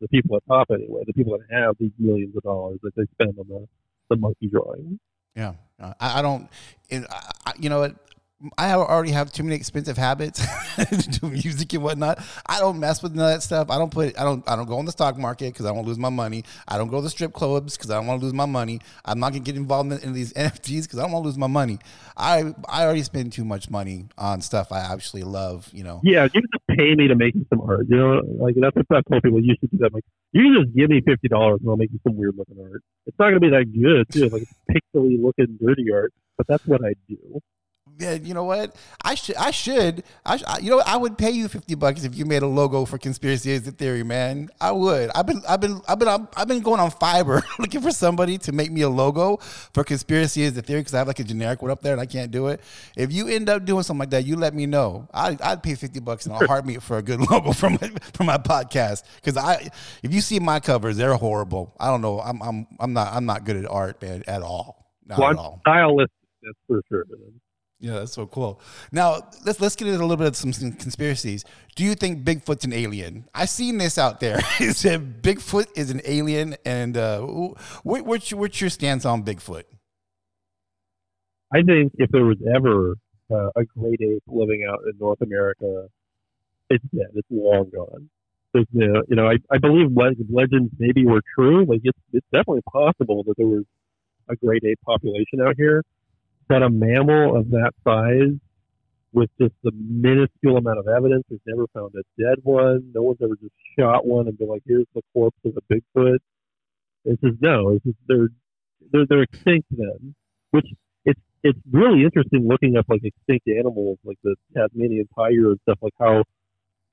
The 0.00 0.08
people 0.08 0.36
at 0.36 0.42
top 0.46 0.68
anyway, 0.72 1.02
the 1.06 1.12
people 1.12 1.36
that 1.38 1.46
have 1.50 1.76
these 1.80 1.90
millions 1.98 2.36
of 2.36 2.42
dollars 2.44 2.78
that 2.82 2.94
they 2.94 3.04
spend 3.14 3.36
on 3.38 3.48
the, 3.48 3.68
the 4.10 4.16
monkey 4.16 4.48
drawing. 4.48 5.00
yeah. 5.80 5.94
I, 6.00 6.18
I 6.18 6.22
don't. 6.22 6.48
I, 6.92 7.52
you 7.58 7.68
know? 7.68 7.92
I 8.56 8.72
already 8.72 9.10
have 9.10 9.32
too 9.32 9.42
many 9.42 9.56
expensive 9.56 9.96
habits 9.96 10.40
music 11.22 11.72
and 11.72 11.82
whatnot. 11.82 12.24
I 12.46 12.60
don't 12.60 12.78
mess 12.78 13.02
with 13.02 13.12
none 13.12 13.26
of 13.26 13.34
that 13.34 13.42
stuff. 13.42 13.68
I 13.68 13.78
don't 13.78 13.90
put. 13.90 14.16
I 14.18 14.22
don't. 14.22 14.48
I 14.48 14.54
don't 14.54 14.66
go 14.66 14.78
in 14.78 14.86
the 14.86 14.92
stock 14.92 15.18
market 15.18 15.52
because 15.52 15.66
I 15.66 15.74
don't 15.74 15.84
lose 15.84 15.98
my 15.98 16.08
money. 16.08 16.44
I 16.68 16.78
don't 16.78 16.86
go 16.86 16.98
to 16.98 17.02
the 17.02 17.10
strip 17.10 17.32
clubs 17.32 17.76
because 17.76 17.90
I 17.90 17.96
don't 17.96 18.06
want 18.06 18.20
to 18.20 18.24
lose 18.24 18.34
my 18.34 18.46
money. 18.46 18.80
I'm 19.04 19.18
not 19.18 19.32
gonna 19.32 19.40
get 19.40 19.56
involved 19.56 19.90
in, 19.90 19.98
in 20.00 20.12
these 20.12 20.32
NFTs 20.34 20.82
because 20.82 21.00
I 21.00 21.02
don't 21.02 21.10
want 21.12 21.24
to 21.24 21.28
lose 21.28 21.38
my 21.38 21.48
money. 21.48 21.80
I 22.16 22.54
I 22.68 22.84
already 22.84 23.02
spend 23.02 23.32
too 23.32 23.44
much 23.44 23.70
money 23.70 24.06
on 24.16 24.40
stuff 24.40 24.70
I 24.70 24.80
actually 24.80 25.24
love. 25.24 25.68
You 25.72 25.82
know. 25.82 26.00
Yeah, 26.04 26.28
you 26.32 26.40
just 26.40 26.66
pay 26.68 26.94
me 26.94 27.08
to 27.08 27.16
make 27.16 27.34
you 27.34 27.44
some 27.50 27.60
art. 27.60 27.86
You 27.88 27.96
know, 27.96 28.22
like 28.38 28.54
that's 28.60 28.76
what 28.76 28.98
I 28.98 29.00
told 29.10 29.24
people. 29.24 29.42
You 29.42 29.56
should 29.58 29.72
do 29.72 29.78
that. 29.78 29.92
Like 29.92 30.04
you 30.30 30.42
can 30.44 30.62
just 30.62 30.76
give 30.76 30.90
me 30.90 31.00
fifty 31.04 31.26
dollars 31.26 31.58
and 31.60 31.70
I'll 31.70 31.76
make 31.76 31.90
you 31.90 31.98
some 32.06 32.16
weird 32.16 32.36
looking 32.36 32.56
art. 32.62 32.84
It's 33.06 33.18
not 33.18 33.30
gonna 33.30 33.40
be 33.40 33.50
that 33.50 33.66
good 33.72 34.06
too. 34.12 34.28
Like 34.28 34.46
pixely 34.70 35.20
looking 35.20 35.58
dirty 35.60 35.86
art, 35.92 36.12
but 36.36 36.46
that's 36.46 36.64
what 36.66 36.84
I 36.84 36.94
do 37.08 37.42
yeah, 37.98 38.12
you 38.12 38.32
know 38.32 38.44
what? 38.44 38.76
I 39.04 39.14
should, 39.14 39.36
I 39.36 39.50
should, 39.50 40.04
I, 40.24 40.40
I, 40.46 40.58
you 40.58 40.70
know, 40.70 40.80
I 40.86 40.96
would 40.96 41.18
pay 41.18 41.30
you 41.30 41.48
fifty 41.48 41.74
bucks 41.74 42.04
if 42.04 42.16
you 42.16 42.24
made 42.24 42.42
a 42.42 42.46
logo 42.46 42.84
for 42.84 42.96
Conspiracy 42.96 43.50
is 43.50 43.62
the 43.62 43.72
Theory, 43.72 44.04
man. 44.04 44.50
I 44.60 44.70
would. 44.70 45.10
I've 45.14 45.26
been, 45.26 45.42
I've 45.48 45.60
been, 45.60 45.80
I've 45.88 45.98
been, 45.98 46.28
I've 46.36 46.48
been 46.48 46.60
going 46.60 46.80
on 46.80 46.90
Fiverr 46.90 47.42
looking 47.58 47.80
for 47.80 47.90
somebody 47.90 48.38
to 48.38 48.52
make 48.52 48.70
me 48.70 48.82
a 48.82 48.88
logo 48.88 49.38
for 49.38 49.82
Conspiracy 49.82 50.42
is 50.42 50.54
the 50.54 50.62
Theory 50.62 50.80
because 50.80 50.94
I 50.94 50.98
have 50.98 51.08
like 51.08 51.18
a 51.18 51.24
generic 51.24 51.60
one 51.60 51.70
up 51.70 51.82
there 51.82 51.92
and 51.92 52.00
I 52.00 52.06
can't 52.06 52.30
do 52.30 52.48
it. 52.48 52.60
If 52.96 53.12
you 53.12 53.28
end 53.28 53.48
up 53.48 53.64
doing 53.64 53.82
something 53.82 54.00
like 54.00 54.10
that, 54.10 54.24
you 54.24 54.36
let 54.36 54.54
me 54.54 54.66
know. 54.66 55.08
I, 55.12 55.36
I'd 55.42 55.62
pay 55.62 55.74
fifty 55.74 55.98
bucks 56.00 56.26
in 56.26 56.32
a 56.32 56.46
heartbeat 56.46 56.82
for 56.82 56.98
a 56.98 57.02
good 57.02 57.20
logo 57.30 57.52
for 57.52 57.70
my 57.70 57.90
for 58.14 58.24
my 58.24 58.38
podcast 58.38 59.02
because 59.16 59.36
I, 59.36 59.68
if 60.02 60.14
you 60.14 60.20
see 60.20 60.38
my 60.38 60.60
covers, 60.60 60.96
they're 60.96 61.14
horrible. 61.14 61.74
I 61.80 61.88
don't 61.88 62.00
know. 62.00 62.20
I'm, 62.20 62.40
I'm, 62.42 62.66
I'm 62.78 62.92
not, 62.92 63.12
I'm 63.12 63.26
not 63.26 63.44
good 63.44 63.56
at 63.56 63.66
art, 63.68 64.00
man, 64.00 64.22
at 64.26 64.42
all. 64.42 64.86
Not 65.06 65.18
well, 65.18 65.30
at 65.30 65.36
all. 65.36 65.58
Stylistic, 65.62 66.10
that's 66.42 66.58
for 66.66 66.82
sure. 66.88 67.04
Yeah, 67.80 68.00
that's 68.00 68.12
so 68.12 68.26
cool. 68.26 68.60
Now 68.90 69.20
let's 69.46 69.60
let's 69.60 69.76
get 69.76 69.86
into 69.86 70.00
a 70.00 70.02
little 70.02 70.16
bit 70.16 70.26
of 70.26 70.36
some, 70.36 70.52
some 70.52 70.72
conspiracies. 70.72 71.44
Do 71.76 71.84
you 71.84 71.94
think 71.94 72.24
Bigfoot's 72.24 72.64
an 72.64 72.72
alien? 72.72 73.28
I've 73.34 73.50
seen 73.50 73.78
this 73.78 73.98
out 73.98 74.18
there. 74.18 74.40
it 74.60 74.74
said 74.74 75.22
Bigfoot 75.22 75.66
is 75.76 75.90
an 75.90 76.00
alien, 76.04 76.56
and 76.64 76.96
uh, 76.96 77.20
what, 77.20 78.04
what's 78.04 78.32
your, 78.32 78.40
what's 78.40 78.60
your 78.60 78.70
stance 78.70 79.04
on 79.04 79.22
Bigfoot? 79.22 79.62
I 81.54 81.62
think 81.62 81.92
if 81.98 82.10
there 82.10 82.24
was 82.24 82.38
ever 82.52 82.96
uh, 83.30 83.50
a 83.54 83.64
great 83.78 84.00
ape 84.02 84.24
living 84.26 84.66
out 84.68 84.80
in 84.84 84.98
North 84.98 85.22
America, 85.22 85.86
it's 86.70 86.84
dead. 86.92 87.06
It's 87.14 87.28
long 87.30 87.70
gone. 87.72 88.10
There's 88.54 88.66
no, 88.72 89.04
you 89.08 89.14
know, 89.14 89.28
I, 89.28 89.36
I 89.52 89.58
believe 89.58 89.86
legends 89.92 90.72
maybe 90.78 91.06
were 91.06 91.22
true. 91.36 91.64
Like 91.64 91.82
it's 91.84 91.98
it's 92.12 92.26
definitely 92.32 92.62
possible 92.72 93.22
that 93.22 93.34
there 93.38 93.46
was 93.46 93.64
a 94.28 94.34
great 94.34 94.64
ape 94.64 94.80
population 94.84 95.40
out 95.40 95.54
here 95.56 95.84
that 96.48 96.62
a 96.62 96.70
mammal 96.70 97.36
of 97.36 97.50
that 97.50 97.72
size 97.84 98.38
with 99.12 99.30
just 99.40 99.54
the 99.62 99.72
minuscule 99.72 100.56
amount 100.56 100.78
of 100.78 100.88
evidence. 100.88 101.24
We've 101.30 101.40
never 101.46 101.66
found 101.74 101.92
a 101.94 102.02
dead 102.22 102.38
one. 102.42 102.92
No 102.94 103.02
one's 103.02 103.18
ever 103.22 103.36
just 103.36 103.54
shot 103.78 104.06
one 104.06 104.28
and 104.28 104.38
been 104.38 104.48
like, 104.48 104.62
"Here's 104.66 104.86
the 104.94 105.02
corpse 105.12 105.38
of 105.44 105.56
a 105.56 105.74
Bigfoot." 105.74 106.18
It's 107.04 107.20
just 107.22 107.40
no. 107.40 107.70
It's 107.70 107.84
just 107.84 107.98
they're 108.06 108.28
they're 108.92 109.06
they're 109.06 109.22
extinct 109.22 109.68
then, 109.70 110.14
which 110.50 110.66
it's 111.04 111.20
it's 111.42 111.58
really 111.72 112.04
interesting 112.04 112.46
looking 112.46 112.76
up 112.76 112.86
like 112.88 113.02
extinct 113.04 113.48
animals 113.48 113.98
like 114.04 114.18
the 114.22 114.36
Tasmanian 114.54 115.08
tiger 115.16 115.50
and 115.50 115.60
stuff 115.62 115.78
like 115.82 115.94
how 115.98 116.24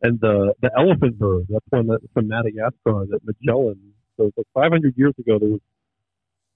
and 0.01 0.19
the 0.19 0.53
the 0.62 0.71
elephant 0.77 1.17
bird. 1.17 1.45
That's 1.50 1.65
one 1.69 1.88
that's 1.88 2.05
from 2.13 2.27
Madagascar 2.27 3.05
that 3.09 3.19
Magellan. 3.24 3.79
So 4.17 4.27
it's 4.27 4.38
like 4.38 4.47
500 4.53 4.93
years 4.97 5.13
ago 5.19 5.39
there 5.39 5.50
was 5.50 5.62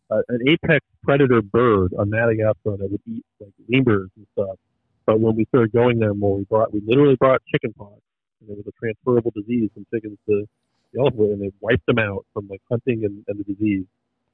uh, 0.10 0.22
an 0.30 0.39
apex 0.48 0.86
predator 1.04 1.42
bird 1.42 1.94
on 1.98 2.10
Madagascar 2.10 2.78
that 2.78 2.89
would 2.89 3.01
eat 3.08 3.25
like 3.39 3.54
lemurs 3.70 4.10
and 4.16 4.25
stuff. 4.34 4.58
But 5.06 5.20
when 5.20 5.36
we 5.36 5.46
started 5.46 5.72
going 5.72 6.00
there 6.00 6.13
more, 6.13 6.38
we 6.38 6.44
brought 6.46 6.74
we 6.74 6.82
literally 6.86 7.16
brought 7.16 7.42
chickenpox, 7.51 8.00
and 8.42 8.50
it 8.50 8.58
was 8.58 8.68
a 8.68 8.72
transferable 8.80 9.32
disease 9.36 9.69
from 9.74 9.86
chickens 9.93 10.17
to 10.28 10.45
the 10.93 11.00
elephant, 11.00 11.32
and 11.32 11.41
they 11.41 11.52
wiped 11.60 11.86
them 11.86 12.00
out 12.00 12.26
from 12.34 12.48
like 12.48 12.62
hunting 12.69 13.04
and, 13.06 13.24
and 13.28 13.39
the 13.39 13.43
disease. 13.43 13.86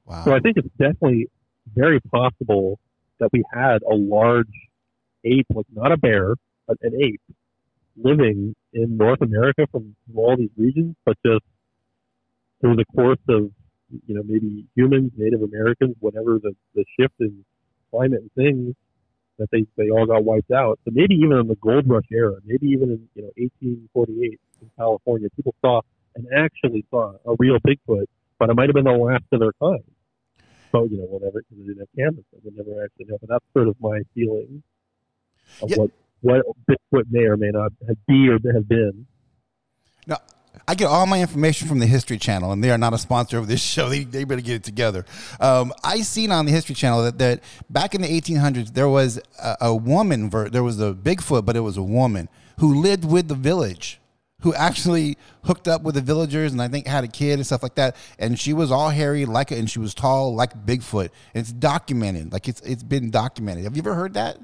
Wow. 0.04 0.24
So 0.24 0.34
I 0.34 0.40
think 0.40 0.56
it's 0.56 0.68
definitely 0.78 1.28
very 1.74 2.00
possible 2.00 2.78
that 3.18 3.30
we 3.32 3.42
had 3.52 3.78
a 3.82 3.94
large 3.94 4.46
ape, 5.24 5.46
like 5.54 5.66
not 5.72 5.92
a 5.92 5.96
bear, 5.96 6.34
but 6.66 6.76
an 6.82 6.92
ape, 7.02 7.20
living 7.96 8.54
in 8.72 8.96
North 8.96 9.22
America 9.22 9.66
from, 9.70 9.96
from 10.06 10.18
all 10.18 10.36
these 10.36 10.50
regions, 10.56 10.94
but 11.04 11.16
just 11.24 11.44
through 12.60 12.76
the 12.76 12.84
course 12.94 13.18
of 13.28 13.50
you 14.06 14.14
know, 14.14 14.22
maybe 14.24 14.66
humans, 14.74 15.12
Native 15.16 15.42
Americans, 15.42 15.96
whatever 16.00 16.38
the, 16.42 16.54
the 16.74 16.84
shift 16.98 17.14
in 17.20 17.44
climate 17.90 18.20
and 18.20 18.32
things 18.32 18.74
that 19.38 19.50
they, 19.50 19.66
they 19.76 19.90
all 19.90 20.06
got 20.06 20.24
wiped 20.24 20.50
out. 20.50 20.78
So 20.84 20.90
maybe 20.92 21.14
even 21.16 21.38
in 21.38 21.48
the 21.48 21.56
gold 21.56 21.88
rush 21.88 22.06
era, 22.10 22.36
maybe 22.44 22.68
even 22.68 22.90
in, 22.90 23.08
you 23.14 23.22
know, 23.22 23.30
1848 23.36 24.40
in 24.62 24.70
California, 24.76 25.28
people 25.36 25.54
saw 25.60 25.82
and 26.14 26.26
actually 26.34 26.84
saw 26.90 27.12
a 27.26 27.36
real 27.38 27.58
Bigfoot, 27.58 28.06
but 28.38 28.50
it 28.50 28.54
might 28.54 28.68
have 28.68 28.74
been 28.74 28.84
the 28.84 28.92
last 28.92 29.24
of 29.32 29.40
their 29.40 29.52
kind. 29.60 29.84
So, 30.72 30.84
you 30.84 30.98
know, 30.98 31.04
whatever, 31.04 31.42
because 31.42 31.58
they 31.58 31.68
didn't 31.68 31.80
have 31.80 31.88
cameras, 31.96 32.24
so 32.30 32.38
they 32.42 32.50
never 32.50 32.84
actually 32.84 33.06
know. 33.06 33.18
But 33.20 33.28
that's 33.28 33.44
sort 33.52 33.68
of 33.68 33.76
my 33.80 34.00
feeling 34.14 34.62
of 35.62 35.70
what, 35.76 35.90
what 36.22 36.42
Bigfoot 36.68 37.04
may 37.10 37.24
or 37.24 37.36
may 37.36 37.50
not 37.50 37.72
have 37.86 37.96
be 38.06 38.28
or 38.28 38.38
have 38.52 38.68
been. 38.68 39.06
Now, 40.06 40.18
I 40.68 40.74
get 40.74 40.86
all 40.86 41.06
my 41.06 41.20
information 41.20 41.68
from 41.68 41.78
the 41.78 41.86
History 41.86 42.18
Channel, 42.18 42.52
and 42.52 42.62
they 42.62 42.70
are 42.70 42.78
not 42.78 42.92
a 42.92 42.98
sponsor 42.98 43.38
of 43.38 43.46
this 43.46 43.60
show. 43.74 43.88
They, 43.88 44.04
they 44.04 44.24
better 44.24 44.40
get 44.40 44.56
it 44.56 44.64
together. 44.64 45.04
Um, 45.40 45.72
I 45.84 46.00
seen 46.02 46.32
on 46.32 46.46
the 46.46 46.52
History 46.52 46.74
Channel 46.74 47.04
that, 47.04 47.18
that 47.18 47.40
back 47.70 47.94
in 47.94 48.02
the 48.02 48.08
1800s 48.08 48.74
there 48.74 48.88
was 48.88 49.20
a, 49.42 49.56
a 49.62 49.74
woman. 49.74 50.30
There 50.30 50.62
was 50.62 50.80
a 50.80 50.92
Bigfoot, 50.92 51.44
but 51.44 51.56
it 51.56 51.60
was 51.60 51.76
a 51.76 51.82
woman 51.82 52.28
who 52.58 52.80
lived 52.80 53.04
with 53.04 53.28
the 53.28 53.34
village, 53.34 54.00
who 54.40 54.54
actually 54.54 55.16
hooked 55.44 55.68
up 55.68 55.82
with 55.82 55.94
the 55.94 56.00
villagers, 56.00 56.52
and 56.52 56.60
I 56.60 56.68
think 56.68 56.86
had 56.86 57.04
a 57.04 57.08
kid 57.08 57.34
and 57.34 57.46
stuff 57.46 57.62
like 57.62 57.74
that. 57.76 57.96
And 58.18 58.38
she 58.38 58.52
was 58.52 58.70
all 58.70 58.90
hairy, 58.90 59.24
like 59.26 59.50
and 59.50 59.70
she 59.70 59.78
was 59.78 59.94
tall, 59.94 60.34
like 60.34 60.66
Bigfoot. 60.66 61.10
And 61.34 61.42
it's 61.42 61.52
documented, 61.52 62.32
like 62.32 62.48
it's 62.48 62.60
it's 62.62 62.82
been 62.82 63.10
documented. 63.10 63.64
Have 63.64 63.76
you 63.76 63.82
ever 63.82 63.94
heard 63.94 64.14
that? 64.14 64.38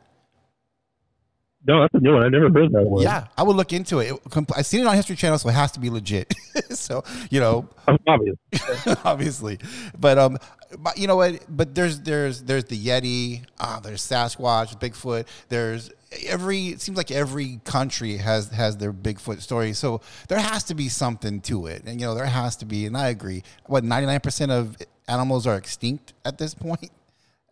No, 1.65 1.81
that's 1.81 1.95
a 1.95 1.99
new 1.99 2.15
one. 2.15 2.25
I 2.25 2.29
never 2.29 2.51
heard 2.51 2.73
that 2.73 2.85
one. 2.85 3.03
Yeah, 3.03 3.27
I 3.39 3.45
would 3.45 3.55
look 3.55 3.73
into 3.73 4.01
it. 4.01 4.13
it 4.13 4.51
I 4.57 4.63
seen 4.63 4.81
it 4.81 4.87
on 4.87 4.97
History 4.97 5.15
Channel, 5.15 5.39
so 5.39 5.49
it 5.49 5.53
has 5.53 5.71
to 5.73 5.81
be 5.81 5.91
legit. 5.91 6.35
so 6.71 7.05
you 7.31 7.39
know, 7.39 7.69
obviously, 8.07 8.97
obviously, 9.05 9.59
but 9.99 10.19
um, 10.19 10.39
but 10.79 10.99
you 10.99 11.07
know 11.07 11.17
what? 11.17 11.45
But 11.49 11.75
there's 11.75 12.01
there's 12.01 12.43
there's 12.43 12.65
the 12.65 12.77
Yeti. 12.77 13.45
Ah, 13.61 13.81
there's 13.83 14.03
Sasquatch, 14.03 14.79
Bigfoot. 14.81 15.27
There's 15.49 15.91
every. 16.27 16.69
It 16.69 16.81
seems 16.81 16.97
like 16.97 17.13
every 17.13 17.61
country 17.65 18.17
has 18.17 18.49
has 18.51 18.79
their 18.79 18.93
Bigfoot 18.93 19.41
story. 19.41 19.73
So 19.73 20.01
there 20.27 20.41
has 20.41 20.65
to 20.65 20.75
be 20.75 20.89
something 20.89 21.41
to 21.43 21.67
it, 21.67 21.85
and 21.87 22.01
you 22.01 22.07
know 22.07 22.15
there 22.15 22.27
has 22.27 22.57
to 22.57 22.65
be. 22.65 22.87
And 22.87 22.97
I 22.97 23.09
agree. 23.09 23.45
What 23.67 23.85
ninety 23.85 24.07
nine 24.07 24.21
percent 24.21 24.51
of 24.51 24.77
animals 25.07 25.47
are 25.47 25.57
extinct 25.57 26.13
at 26.25 26.39
this 26.39 26.55
point 26.55 26.91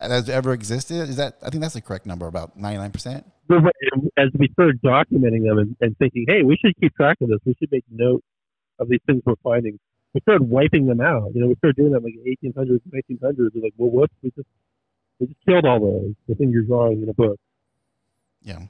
that 0.01 0.11
has 0.11 0.29
ever 0.29 0.53
existed. 0.53 1.09
Is 1.09 1.16
that? 1.16 1.37
I 1.42 1.51
think 1.51 1.62
that's 1.62 1.75
the 1.75 1.81
correct 1.81 2.07
number. 2.07 2.27
About 2.27 2.57
ninety 2.57 2.79
nine 2.79 2.90
percent 2.90 3.25
as 4.17 4.29
we 4.39 4.49
started 4.53 4.81
documenting 4.83 5.45
them 5.45 5.59
and, 5.59 5.77
and 5.81 5.97
thinking, 5.99 6.25
hey, 6.29 6.43
we 6.43 6.57
should 6.57 6.75
keep 6.81 6.95
track 6.95 7.17
of 7.21 7.29
this. 7.29 7.39
We 7.45 7.55
should 7.59 7.71
make 7.73 7.85
note 7.91 8.23
of 8.79 8.89
these 8.89 9.01
things 9.07 9.23
we're 9.25 9.35
finding. 9.43 9.79
We 10.15 10.21
started 10.23 10.49
wiping 10.49 10.87
them 10.87 11.01
out. 11.01 11.31
You 11.35 11.43
know, 11.43 11.49
we 11.49 11.55
started 11.57 11.77
doing 11.77 11.93
that 11.93 12.03
like 12.03 12.15
1800s, 12.27 12.81
1900s. 12.93 13.51
We're 13.55 13.63
like, 13.63 13.75
well, 13.77 13.91
what? 13.91 14.11
We 14.23 14.31
just 14.37 14.49
we 15.19 15.27
just 15.27 15.39
killed 15.47 15.67
all 15.67 15.81
those. 15.81 16.15
The 16.29 16.35
thing 16.35 16.51
you're 16.51 16.65
drawing 16.65 17.03
in 17.03 17.09
a 17.09 17.15
book. 17.15 17.39
Yeah. 18.43 18.63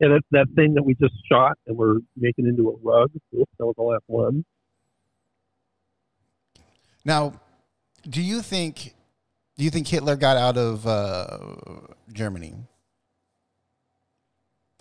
And 0.00 0.12
that 0.14 0.22
that 0.30 0.46
thing 0.56 0.74
that 0.74 0.82
we 0.82 0.94
just 0.94 1.14
shot 1.30 1.58
and 1.66 1.76
we're 1.76 1.98
making 2.16 2.46
into 2.46 2.70
a 2.70 2.76
rug. 2.82 3.10
That 3.32 3.46
was 3.66 3.74
the 3.76 3.82
last 3.82 4.04
one. 4.06 4.44
Now, 7.04 7.40
do 8.08 8.22
you 8.22 8.40
think 8.42 8.94
do 9.56 9.64
you 9.64 9.70
think 9.70 9.86
Hitler 9.86 10.16
got 10.16 10.36
out 10.36 10.56
of 10.56 10.86
uh, 10.86 11.94
Germany? 12.12 12.54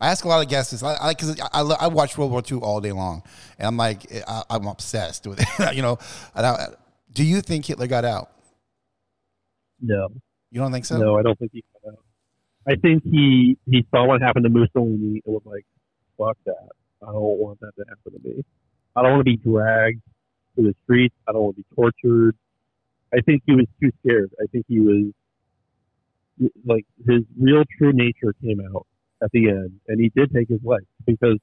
I 0.01 0.09
ask 0.09 0.23
a 0.23 0.27
lot 0.27 0.41
of 0.41 0.49
guests 0.49 0.81
I 0.81 1.09
because 1.09 1.39
I, 1.39 1.47
I, 1.53 1.61
I, 1.61 1.87
watch 1.87 2.17
World 2.17 2.31
War 2.31 2.41
II 2.49 2.59
all 2.59 2.79
day 2.79 2.91
long, 2.91 3.21
and 3.57 3.67
I'm 3.67 3.77
like 3.77 4.11
eh, 4.11 4.21
I, 4.27 4.43
am 4.55 4.67
obsessed 4.67 5.27
with 5.27 5.39
it. 5.41 5.47
you 5.75 5.81
know, 5.81 5.97
I, 6.35 6.67
do 7.13 7.23
you 7.23 7.41
think 7.41 7.65
Hitler 7.65 7.87
got 7.87 8.05
out? 8.05 8.31
No, 9.81 10.07
you 10.51 10.61
don't 10.61 10.71
think 10.71 10.85
so? 10.85 10.97
No, 10.97 11.17
I 11.17 11.21
don't 11.21 11.37
think 11.37 11.51
he 11.53 11.63
got 11.83 11.93
out. 11.93 12.03
I 12.67 12.75
think 12.75 13.03
he 13.03 13.57
he 13.69 13.85
saw 13.91 14.05
what 14.05 14.21
happened 14.21 14.43
to 14.45 14.49
Mussolini 14.49 15.21
and 15.25 15.33
was 15.33 15.41
like, 15.45 15.65
"Fuck 16.17 16.37
that! 16.45 16.69
I 17.01 17.11
don't 17.11 17.39
want 17.39 17.59
that 17.59 17.71
to 17.77 17.85
happen 17.89 18.21
to 18.21 18.27
me. 18.27 18.43
I 18.95 19.01
don't 19.01 19.11
want 19.11 19.21
to 19.21 19.31
be 19.31 19.37
dragged 19.37 20.01
to 20.55 20.63
the 20.63 20.75
streets. 20.83 21.15
I 21.27 21.33
don't 21.33 21.43
want 21.43 21.55
to 21.57 21.63
be 21.63 21.75
tortured." 21.75 22.35
I 23.13 23.21
think 23.21 23.41
he 23.45 23.53
was 23.53 23.65
too 23.81 23.91
scared. 24.01 24.31
I 24.41 24.45
think 24.51 24.65
he 24.67 24.79
was 24.79 25.11
like 26.65 26.85
his 27.05 27.23
real 27.37 27.63
true 27.77 27.91
nature 27.91 28.33
came 28.41 28.61
out 28.73 28.85
at 29.21 29.31
the 29.31 29.49
end, 29.49 29.79
and 29.87 29.99
he 29.99 30.09
did 30.15 30.31
take 30.33 30.47
his 30.49 30.61
life 30.63 30.83
because 31.05 31.37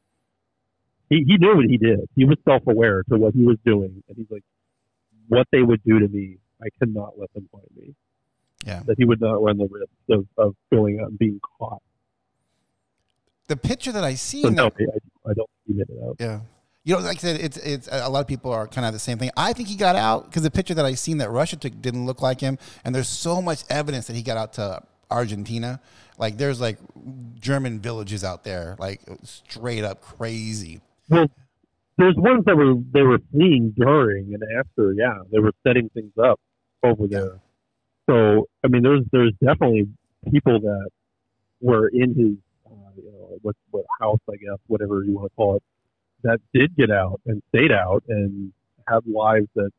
he, 1.11 1.25
he 1.27 1.37
knew 1.39 1.57
what 1.57 1.67
he 1.67 1.77
did. 1.79 2.01
He 2.17 2.25
was 2.25 2.39
self 2.45 2.63
aware 2.67 3.03
to 3.11 3.17
what 3.17 3.35
he 3.35 3.45
was 3.45 3.59
doing, 3.65 4.03
and 4.09 4.17
he's 4.17 4.31
like, 4.31 4.43
"What 5.29 5.47
they 5.53 5.63
would 5.63 5.83
do 5.85 5.99
to 6.01 6.09
me, 6.09 6.39
I 6.63 6.69
cannot 6.79 7.19
let 7.19 7.33
them 7.35 7.49
find 7.53 7.67
me." 7.77 7.95
Yeah, 8.67 8.83
that 8.87 8.97
he 8.99 9.05
would 9.05 9.21
not 9.21 9.43
run 9.43 9.59
the 9.59 9.69
risk 9.71 9.91
of, 10.11 10.27
of 10.37 10.55
going 10.73 10.99
out 11.01 11.09
and 11.11 11.19
being 11.19 11.41
caught. 11.59 11.83
the 13.49 13.57
picture 13.57 13.93
that 13.93 14.03
I 14.03 14.15
see, 14.15 14.43
So 14.43 14.49
no, 14.49 14.67
I, 14.67 15.31
I 15.31 15.35
don't 15.35 15.51
see 15.67 15.75
it 15.75 15.89
out. 16.05 16.17
yeah. 16.19 16.41
You 16.83 16.95
know, 16.95 17.01
like 17.01 17.17
I 17.19 17.21
said, 17.21 17.41
it's 17.41 17.57
it's 17.59 17.89
a 17.91 18.09
lot 18.09 18.21
of 18.21 18.27
people 18.29 18.53
are 18.53 18.67
kind 18.69 18.87
of 18.87 18.93
the 18.93 18.99
same 19.01 19.19
thing. 19.19 19.31
I 19.37 19.53
think 19.53 19.69
he 19.69 19.75
got 19.77 19.97
out 19.97 20.27
because 20.27 20.43
the 20.45 20.51
picture 20.53 20.73
that 20.75 20.85
I 20.85 20.95
seen 20.95 21.19
that 21.19 21.31
Russia 21.31 21.57
took 21.57 21.81
didn't 21.83 22.07
look 22.07 22.23
like 22.23 22.41
him, 22.41 22.59
and 22.85 22.95
there's 22.95 23.09
so 23.09 23.43
much 23.43 23.65
evidence 23.69 24.07
that 24.07 24.15
he 24.15 24.23
got 24.23 24.37
out 24.37 24.53
to 24.55 24.83
Argentina. 25.11 25.81
Like 26.19 26.37
there's 26.39 26.61
like 26.61 26.79
German 27.39 27.81
villages 27.81 28.25
out 28.25 28.45
there, 28.45 28.77
like 28.79 29.01
straight 29.23 29.85
up 29.85 30.01
crazy. 30.01 30.81
Well, 31.09 31.27
there's 31.99 32.17
ones 32.17 32.45
that 32.47 32.57
were 32.57 32.75
they 32.93 33.03
were 33.03 33.19
fleeing 33.33 33.75
during 33.77 34.35
and 34.35 34.43
after. 34.59 34.93
Yeah, 34.93 35.19
they 35.31 35.39
were 35.39 35.53
setting 35.67 35.89
things 35.91 36.13
up 36.23 36.41
over 36.83 37.07
there. 37.07 37.41
So 38.09 38.49
I 38.65 38.69
mean, 38.69 38.83
there's 38.83 39.03
there's 39.13 39.33
definitely 39.45 39.89
people 40.31 40.61
that 40.61 40.89
were 41.61 41.89
in 41.89 42.15
his 42.15 42.71
uh, 42.71 42.91
you 42.97 43.13
know 43.13 43.39
what 43.43 43.57
what 43.71 43.85
house 44.01 44.21
I 44.31 44.37
guess 44.37 44.59
whatever 44.67 45.03
you 45.05 45.15
want 45.15 45.31
to 45.31 45.37
call 45.37 45.57
it 45.57 45.63
that 46.23 46.41
did 46.53 46.77
get 46.77 46.91
out 46.91 47.21
and 47.27 47.43
stayed 47.55 47.73
out 47.73 48.03
and 48.09 48.53
had 48.89 49.01
lives 49.07 49.49
that 49.55 49.71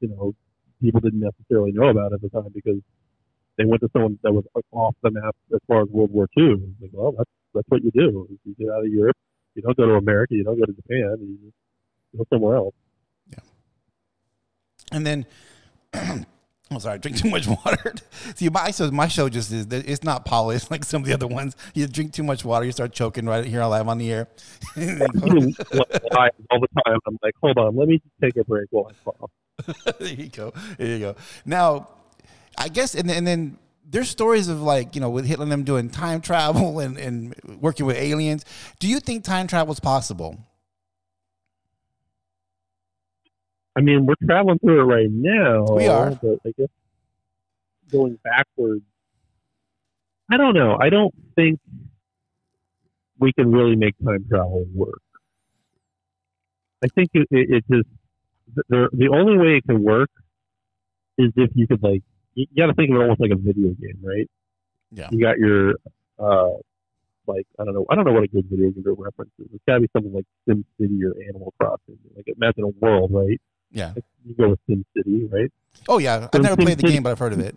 you 0.00 0.08
know 0.08 0.34
people 0.80 1.00
didn't 1.00 1.20
necessarily 1.20 1.72
know 1.72 1.88
about 1.88 2.12
at 2.12 2.20
the 2.20 2.28
time 2.28 2.50
because 2.54 2.80
they 3.56 3.64
went 3.64 3.80
to 3.82 3.88
someone 3.92 4.18
that 4.22 4.32
was 4.32 4.44
off 4.72 4.94
the 5.02 5.10
map 5.10 5.36
as 5.52 5.60
far 5.68 5.82
as 5.82 5.88
World 5.88 6.10
War 6.10 6.28
II. 6.36 6.54
Like, 6.80 6.90
well, 6.92 7.12
that's 7.12 7.30
that's 7.54 7.68
what 7.68 7.82
you 7.84 7.90
do. 7.92 8.28
You 8.44 8.54
get 8.58 8.68
out 8.70 8.84
of 8.84 8.92
Europe. 8.92 9.16
You 9.54 9.62
don't 9.62 9.76
go 9.76 9.86
to 9.86 9.94
America. 9.94 10.34
You 10.34 10.44
don't 10.44 10.58
go 10.58 10.66
to 10.66 10.72
Japan. 10.72 11.16
You 11.20 11.38
just 11.44 11.56
go 12.16 12.24
somewhere 12.30 12.56
else. 12.56 12.74
Yeah. 13.30 13.38
And 14.90 15.06
then, 15.06 15.26
I'm 16.70 16.78
oh, 16.78 16.80
sorry, 16.80 16.94
I 16.94 16.98
drink 16.98 17.18
too 17.18 17.30
much 17.30 17.46
water. 17.64 17.94
See, 18.34 18.48
my 18.48 18.70
show, 18.72 18.90
my 18.90 19.06
show 19.06 19.28
just 19.28 19.52
is, 19.52 19.66
it's 19.70 20.02
not 20.02 20.24
polished 20.24 20.70
like 20.72 20.82
some 20.84 21.02
of 21.02 21.08
the 21.08 21.14
other 21.14 21.28
ones. 21.28 21.54
You 21.74 21.86
drink 21.86 22.12
too 22.12 22.24
much 22.24 22.44
water, 22.44 22.64
you 22.64 22.72
start 22.72 22.92
choking 22.92 23.26
right 23.26 23.44
here 23.44 23.64
live 23.64 23.86
on 23.86 23.98
the 23.98 24.10
air. 24.10 24.28
All 24.76 24.82
the 24.82 26.04
time. 26.10 26.98
I'm 27.06 27.18
like, 27.22 27.34
hold 27.40 27.58
on, 27.58 27.76
let 27.76 27.86
me 27.86 28.02
take 28.20 28.36
a 28.36 28.44
break 28.44 28.66
while 28.70 28.90
I 28.90 29.10
cough. 29.10 29.30
there 29.98 30.08
you 30.08 30.28
go. 30.28 30.52
There 30.76 30.86
you 30.88 30.98
go. 30.98 31.16
Now, 31.44 31.88
I 32.58 32.68
guess, 32.68 32.94
and, 32.94 33.10
and 33.10 33.26
then 33.26 33.58
there's 33.88 34.08
stories 34.08 34.48
of 34.48 34.60
like, 34.60 34.94
you 34.94 35.00
know, 35.00 35.10
with 35.10 35.26
Hitler 35.26 35.44
and 35.44 35.52
them 35.52 35.64
doing 35.64 35.90
time 35.90 36.20
travel 36.20 36.78
and, 36.84 36.98
and 36.98 37.34
working 37.60 37.86
with 37.86 37.96
aliens. 37.96 38.44
Do 38.78 38.88
you 38.88 39.00
think 39.00 39.24
time 39.24 39.46
travel 39.46 39.72
is 39.72 39.80
possible? 39.80 40.38
I 43.76 43.80
mean, 43.80 44.06
we're 44.06 44.14
traveling 44.24 44.58
through 44.60 44.80
it 44.80 44.84
right 44.84 45.08
now. 45.10 45.64
We 45.74 45.88
are. 45.88 46.10
But 46.10 46.38
I 46.46 46.52
guess 46.56 46.68
going 47.90 48.18
backwards, 48.22 48.84
I 50.30 50.36
don't 50.36 50.54
know. 50.54 50.78
I 50.80 50.90
don't 50.90 51.14
think 51.34 51.60
we 53.18 53.32
can 53.32 53.50
really 53.52 53.76
make 53.76 53.94
time 54.04 54.24
travel 54.28 54.64
work. 54.72 55.02
I 56.84 56.88
think 56.94 57.10
it, 57.14 57.26
it, 57.30 57.50
it 57.50 57.64
just 57.70 57.88
the 58.68 58.88
the 58.92 59.08
only 59.08 59.38
way 59.38 59.56
it 59.56 59.64
can 59.66 59.82
work 59.82 60.10
is 61.18 61.32
if 61.36 61.50
you 61.54 61.66
could 61.66 61.82
like 61.82 62.02
you, 62.34 62.46
got 62.56 62.66
to 62.66 62.74
think 62.74 62.90
of 62.90 62.96
it 62.96 63.00
almost 63.00 63.20
like 63.20 63.30
a 63.30 63.36
video 63.36 63.70
game, 63.70 63.98
right? 64.02 64.28
Yeah. 64.90 65.08
You 65.10 65.20
got 65.20 65.38
your 65.38 65.74
uh 66.18 66.56
like 67.26 67.46
I 67.58 67.64
don't 67.64 67.74
know 67.74 67.86
I 67.90 67.94
don't 67.94 68.04
know 68.04 68.12
what 68.12 68.24
a 68.24 68.28
good 68.28 68.46
video 68.48 68.70
game 68.70 68.82
reference 68.98 69.30
is. 69.38 69.46
It's 69.52 69.64
got 69.66 69.74
to 69.74 69.80
be 69.80 69.88
something 69.92 70.12
like 70.12 70.26
SimCity 70.48 71.02
or 71.04 71.14
Animal 71.28 71.52
Crossing. 71.58 71.98
Like 72.16 72.26
imagine 72.28 72.64
a 72.64 72.68
world, 72.68 73.10
right? 73.12 73.40
Yeah. 73.70 73.92
Like, 73.94 74.04
you 74.24 74.34
go 74.34 74.50
with 74.50 74.60
SimCity, 74.68 75.32
right? 75.32 75.52
Oh 75.88 75.98
yeah, 75.98 76.28
I've 76.32 76.42
never 76.42 76.56
played 76.56 76.78
the 76.78 76.88
game, 76.88 77.02
but 77.02 77.10
I've 77.10 77.18
heard 77.18 77.32
of 77.32 77.40
it. 77.40 77.56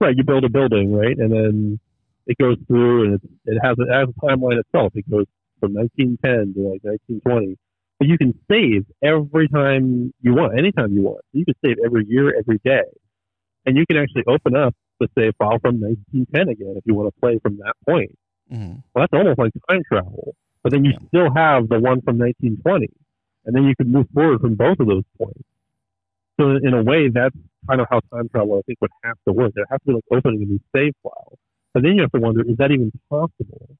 Right, 0.00 0.14
you 0.16 0.24
build 0.24 0.44
a 0.44 0.48
building, 0.48 0.92
right, 0.92 1.16
and 1.16 1.32
then 1.32 1.80
it 2.26 2.36
goes 2.38 2.56
through, 2.66 3.04
and 3.04 3.14
it, 3.14 3.20
it 3.46 3.58
has 3.62 3.76
a, 3.78 3.82
it 3.82 3.94
has 3.94 4.08
a 4.08 4.26
timeline 4.26 4.58
itself. 4.58 4.92
It 4.94 5.08
goes 5.08 5.24
from 5.60 5.72
1910 5.72 6.54
to 6.54 6.68
like 6.68 6.84
1920. 6.84 7.56
But 7.98 8.08
you 8.08 8.18
can 8.18 8.38
save 8.50 8.84
every 9.02 9.48
time 9.48 10.12
you 10.20 10.34
want, 10.34 10.58
anytime 10.58 10.92
you 10.92 11.02
want. 11.02 11.24
You 11.32 11.44
can 11.44 11.54
save 11.64 11.76
every 11.84 12.04
year, 12.06 12.36
every 12.36 12.60
day, 12.64 12.82
and 13.66 13.76
you 13.76 13.86
can 13.86 13.96
actually 13.96 14.24
open 14.26 14.56
up 14.56 14.74
the 15.00 15.08
save 15.16 15.34
file 15.36 15.58
from 15.60 15.80
1910 15.80 16.48
again 16.48 16.74
if 16.76 16.84
you 16.86 16.94
want 16.94 17.12
to 17.12 17.20
play 17.20 17.38
from 17.42 17.56
that 17.58 17.74
point. 17.88 18.16
hmm 18.50 18.74
Well, 18.94 19.02
that's 19.02 19.12
almost 19.12 19.38
like 19.38 19.52
time 19.68 19.82
travel. 19.88 20.34
But 20.62 20.72
then 20.72 20.84
you 20.84 20.92
Yeah. 20.92 21.08
still 21.08 21.34
have 21.34 21.68
the 21.68 21.78
one 21.80 22.00
from 22.02 22.18
1920, 22.18 22.88
and 23.44 23.54
then 23.54 23.64
you 23.64 23.74
can 23.76 23.90
move 23.92 24.08
forward 24.14 24.40
from 24.40 24.54
both 24.54 24.80
of 24.80 24.86
those 24.86 25.04
points. 25.18 25.44
So 26.40 26.50
in 26.56 26.74
a 26.74 26.82
way, 26.82 27.08
that's 27.08 27.36
kind 27.68 27.80
of 27.80 27.86
how 27.90 28.00
time 28.12 28.28
travel 28.28 28.58
I 28.58 28.62
think 28.62 28.80
would 28.80 28.90
have 29.04 29.16
to 29.26 29.32
work. 29.32 29.52
There 29.54 29.66
has 29.70 29.80
to 29.80 29.86
be 29.86 29.92
like 29.94 30.04
opening 30.10 30.42
a 30.42 30.46
new 30.46 30.60
save 30.74 30.94
file, 31.02 31.38
but 31.72 31.82
then 31.82 31.94
you 31.96 32.02
have 32.02 32.12
to 32.12 32.20
wonder: 32.20 32.42
is 32.42 32.56
that 32.58 32.70
even 32.72 32.90
possible? 33.10 33.76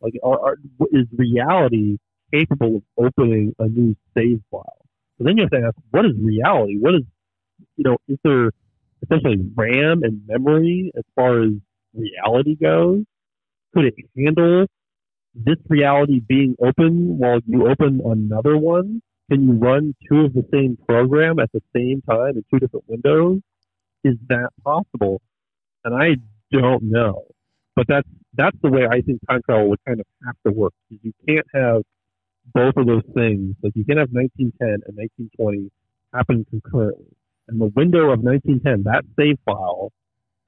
Like, 0.00 0.14
are, 0.22 0.40
are, 0.40 0.56
is 0.92 1.06
reality 1.16 1.98
capable 2.32 2.76
of 2.76 2.82
opening 2.98 3.54
a 3.58 3.68
new 3.68 3.96
save 4.14 4.40
file? 4.50 4.84
So 5.18 5.24
then 5.24 5.36
you 5.36 5.44
have 5.44 5.50
to 5.50 5.66
ask: 5.66 5.76
what 5.90 6.04
is 6.06 6.12
reality? 6.18 6.78
What 6.78 6.94
is 6.94 7.02
you 7.76 7.84
know? 7.84 7.98
Is 8.08 8.18
there 8.24 8.50
essentially 9.02 9.38
RAM 9.54 10.02
and 10.02 10.22
memory 10.26 10.92
as 10.96 11.04
far 11.14 11.42
as 11.42 11.50
reality 11.94 12.56
goes? 12.56 13.04
Could 13.74 13.86
it 13.86 13.94
handle 14.16 14.66
this 15.34 15.56
reality 15.68 16.20
being 16.20 16.56
open 16.62 17.18
while 17.18 17.40
you 17.46 17.68
open 17.68 18.00
another 18.04 18.56
one? 18.56 19.00
Can 19.30 19.48
you 19.48 19.52
run 19.54 19.94
two 20.08 20.26
of 20.26 20.34
the 20.34 20.46
same 20.52 20.76
program 20.86 21.38
at 21.38 21.50
the 21.52 21.62
same 21.74 22.02
time 22.02 22.36
in 22.36 22.44
two 22.52 22.58
different 22.58 22.84
windows? 22.88 23.40
Is 24.04 24.16
that 24.28 24.50
possible? 24.62 25.22
And 25.84 25.94
I 25.94 26.16
don't 26.50 26.82
know. 26.82 27.24
But 27.74 27.86
that's 27.88 28.08
that's 28.34 28.56
the 28.62 28.70
way 28.70 28.86
I 28.90 29.00
think 29.00 29.20
time 29.28 29.40
travel 29.44 29.70
would 29.70 29.84
kind 29.86 30.00
of 30.00 30.06
have 30.26 30.36
to 30.46 30.52
work. 30.52 30.74
You 30.90 31.12
can't 31.26 31.46
have 31.54 31.82
both 32.54 32.76
of 32.76 32.86
those 32.86 33.04
things. 33.14 33.56
Like 33.62 33.72
you 33.74 33.84
can't 33.84 33.98
have 33.98 34.10
1910 34.10 34.68
and 34.86 34.96
1920 34.96 35.70
happen 36.12 36.44
concurrently. 36.50 37.06
And 37.48 37.60
the 37.60 37.72
window 37.74 38.10
of 38.10 38.20
1910, 38.20 38.84
that 38.84 39.04
save 39.18 39.38
file, 39.44 39.92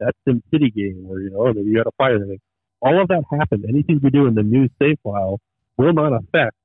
that 0.01 0.15
SimCity 0.29 0.75
game 0.75 1.07
where 1.07 1.21
you 1.21 1.31
know 1.31 1.53
that 1.53 1.63
you 1.65 1.77
got 1.77 1.87
a 1.87 1.93
fire 1.99 2.15
and 2.15 2.23
everything, 2.23 2.41
all 2.81 3.01
of 3.01 3.09
that 3.09 3.25
happened. 3.31 3.65
Anything 3.69 4.01
you 4.03 4.11
do 4.11 4.27
in 4.27 4.35
the 4.35 4.43
new 4.43 4.69
save 4.81 4.99
file 5.03 5.41
will 5.77 5.93
not 5.93 6.13
affect 6.13 6.57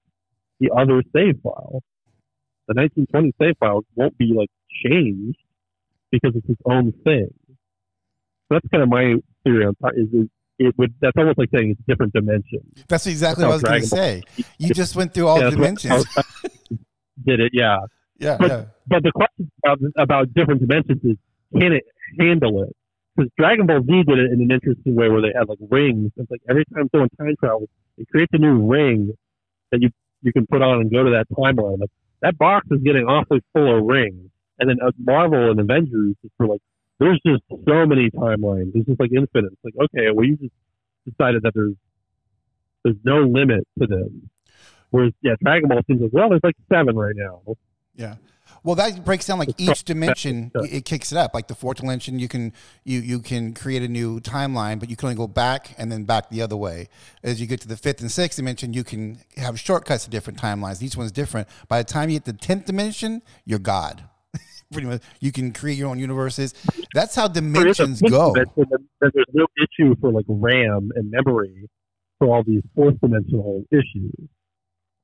the 0.59 0.71
other 0.75 1.01
save 1.15 1.41
file. 1.41 1.81
The 2.67 2.75
1920 2.75 3.33
save 3.41 3.57
file 3.59 3.81
won't 3.95 4.17
be 4.17 4.33
like 4.35 4.49
changed 4.85 5.39
because 6.11 6.35
it's 6.35 6.49
its 6.49 6.61
own 6.65 6.91
thing. 7.03 7.29
So 7.47 8.55
that's 8.55 8.67
kind 8.71 8.83
of 8.83 8.89
my 8.89 9.15
theory 9.43 9.65
on 9.65 9.75
time. 9.75 9.93
Is 9.95 10.07
it, 10.13 10.29
it 10.59 10.77
would 10.77 10.93
that's 11.01 11.15
almost 11.17 11.37
like 11.37 11.49
saying 11.53 11.71
it's 11.71 11.79
a 11.79 11.91
different 11.91 12.13
dimensions. 12.13 12.83
That's 12.87 13.07
exactly 13.07 13.45
what 13.45 13.51
I 13.51 13.55
was 13.55 13.63
going 13.63 13.81
to 13.81 13.87
say. 13.87 14.23
You 14.57 14.73
just 14.73 14.95
went 14.95 15.13
through 15.13 15.27
all 15.27 15.37
Yeah, 15.37 15.45
that's 15.45 15.55
dimensions. 15.55 16.05
Did 17.25 17.39
it? 17.39 17.51
Yeah. 17.53 17.77
Yeah, 18.19 18.37
But- 18.39 18.49
yeah. 18.49 18.65
But 18.87 19.03
the 19.03 19.11
question 19.11 19.51
about, 19.63 19.79
about 19.97 20.33
different 20.33 20.61
dimensions 20.61 20.99
is 21.03 21.17
can 21.57 21.73
it 21.73 21.83
handle 22.19 22.63
it? 22.63 22.75
Because 23.15 23.31
Dragon 23.37 23.65
Ball 23.67 23.81
Z 23.83 24.03
did 24.03 24.17
it 24.19 24.31
in 24.31 24.41
an 24.41 24.51
interesting 24.51 24.95
way 24.95 25.09
where 25.09 25.21
they 25.21 25.31
had 25.35 25.47
like 25.47 25.59
rings. 25.69 26.11
It's 26.17 26.29
like 26.31 26.41
every 26.49 26.65
time 26.73 26.89
someone 26.91 27.09
time 27.19 27.35
travels, 27.39 27.69
it 27.97 28.07
creates 28.09 28.31
a 28.33 28.37
new 28.37 28.65
ring 28.67 29.13
that 29.71 29.81
you 29.81 29.89
you 30.21 30.33
can 30.33 30.47
put 30.47 30.61
on 30.61 30.81
and 30.81 30.91
go 30.91 31.03
to 31.03 31.11
that 31.11 31.27
timeline. 31.29 31.79
Like 31.79 31.91
that 32.21 32.37
box 32.37 32.67
is 32.71 32.81
getting 32.83 33.05
awfully 33.05 33.41
full 33.53 33.77
of 33.77 33.83
rings. 33.85 34.29
And 34.59 34.69
then 34.69 34.77
uh, 34.85 34.91
Marvel 34.97 35.51
and 35.51 35.59
Avengers 35.59 36.15
just 36.21 36.33
were 36.39 36.47
like, 36.47 36.61
there's 36.99 37.19
just 37.25 37.43
so 37.49 37.85
many 37.85 38.09
timelines. 38.09 38.71
It's 38.75 38.87
just 38.87 38.99
like 38.99 39.11
infinite. 39.11 39.53
It's 39.53 39.63
like 39.63 39.89
okay, 39.89 40.11
well 40.11 40.25
you 40.25 40.35
just 40.37 40.53
decided 41.05 41.43
that 41.43 41.53
there's 41.53 41.75
there's 42.83 42.97
no 43.03 43.19
limit 43.21 43.67
to 43.79 43.85
them. 43.87 44.29
Whereas 44.89 45.13
yeah, 45.21 45.35
Dragon 45.43 45.69
Ball 45.69 45.81
seems 45.87 46.01
like 46.01 46.11
well, 46.13 46.29
there's 46.29 46.43
like 46.43 46.55
seven 46.71 46.95
right 46.95 47.15
now. 47.15 47.41
Yeah. 47.99 48.15
Well, 48.63 48.75
that 48.75 49.05
breaks 49.05 49.25
down 49.27 49.39
like 49.39 49.49
each 49.57 49.83
dimension. 49.85 50.51
It 50.63 50.83
kicks 50.85 51.11
it 51.11 51.17
up. 51.17 51.33
Like 51.33 51.47
the 51.47 51.55
fourth 51.55 51.77
dimension, 51.77 52.19
you 52.19 52.27
can 52.27 52.51
you 52.83 52.99
you 52.99 53.19
can 53.19 53.53
create 53.53 53.83
a 53.83 53.87
new 53.87 54.19
timeline, 54.19 54.79
but 54.79 54.89
you 54.89 54.95
can 54.95 55.07
only 55.07 55.15
go 55.15 55.27
back 55.27 55.75
and 55.77 55.91
then 55.91 56.03
back 56.03 56.29
the 56.29 56.41
other 56.41 56.57
way. 56.57 56.89
As 57.23 57.39
you 57.39 57.47
get 57.47 57.61
to 57.61 57.67
the 57.67 57.77
fifth 57.77 58.01
and 58.01 58.11
sixth 58.11 58.37
dimension, 58.37 58.73
you 58.73 58.83
can 58.83 59.19
have 59.37 59.59
shortcuts 59.59 60.03
to 60.05 60.09
different 60.09 60.39
timelines. 60.39 60.81
Each 60.81 60.97
one's 60.97 61.11
different. 61.11 61.47
By 61.67 61.77
the 61.79 61.83
time 61.85 62.09
you 62.09 62.15
hit 62.15 62.25
the 62.25 62.33
tenth 62.33 62.65
dimension, 62.65 63.21
you're 63.45 63.59
God. 63.59 64.03
Pretty 64.73 64.87
much, 64.87 65.01
you 65.19 65.31
can 65.31 65.53
create 65.53 65.77
your 65.77 65.89
own 65.89 65.99
universes. 65.99 66.53
That's 66.93 67.15
how 67.15 67.27
there 67.27 67.43
is 67.43 67.47
a 67.47 67.51
dimensions 67.51 68.01
go. 68.01 68.33
dimension, 68.33 68.53
then- 68.71 68.87
then 69.01 69.11
there's 69.13 69.25
no 69.33 69.47
issue 69.57 69.95
for 70.01 70.11
like 70.11 70.25
RAM 70.27 70.89
and 70.95 71.09
memory 71.11 71.69
for 72.17 72.27
all 72.35 72.43
these 72.43 72.63
fourth 72.75 72.99
dimensional 72.99 73.63
issues. 73.71 74.27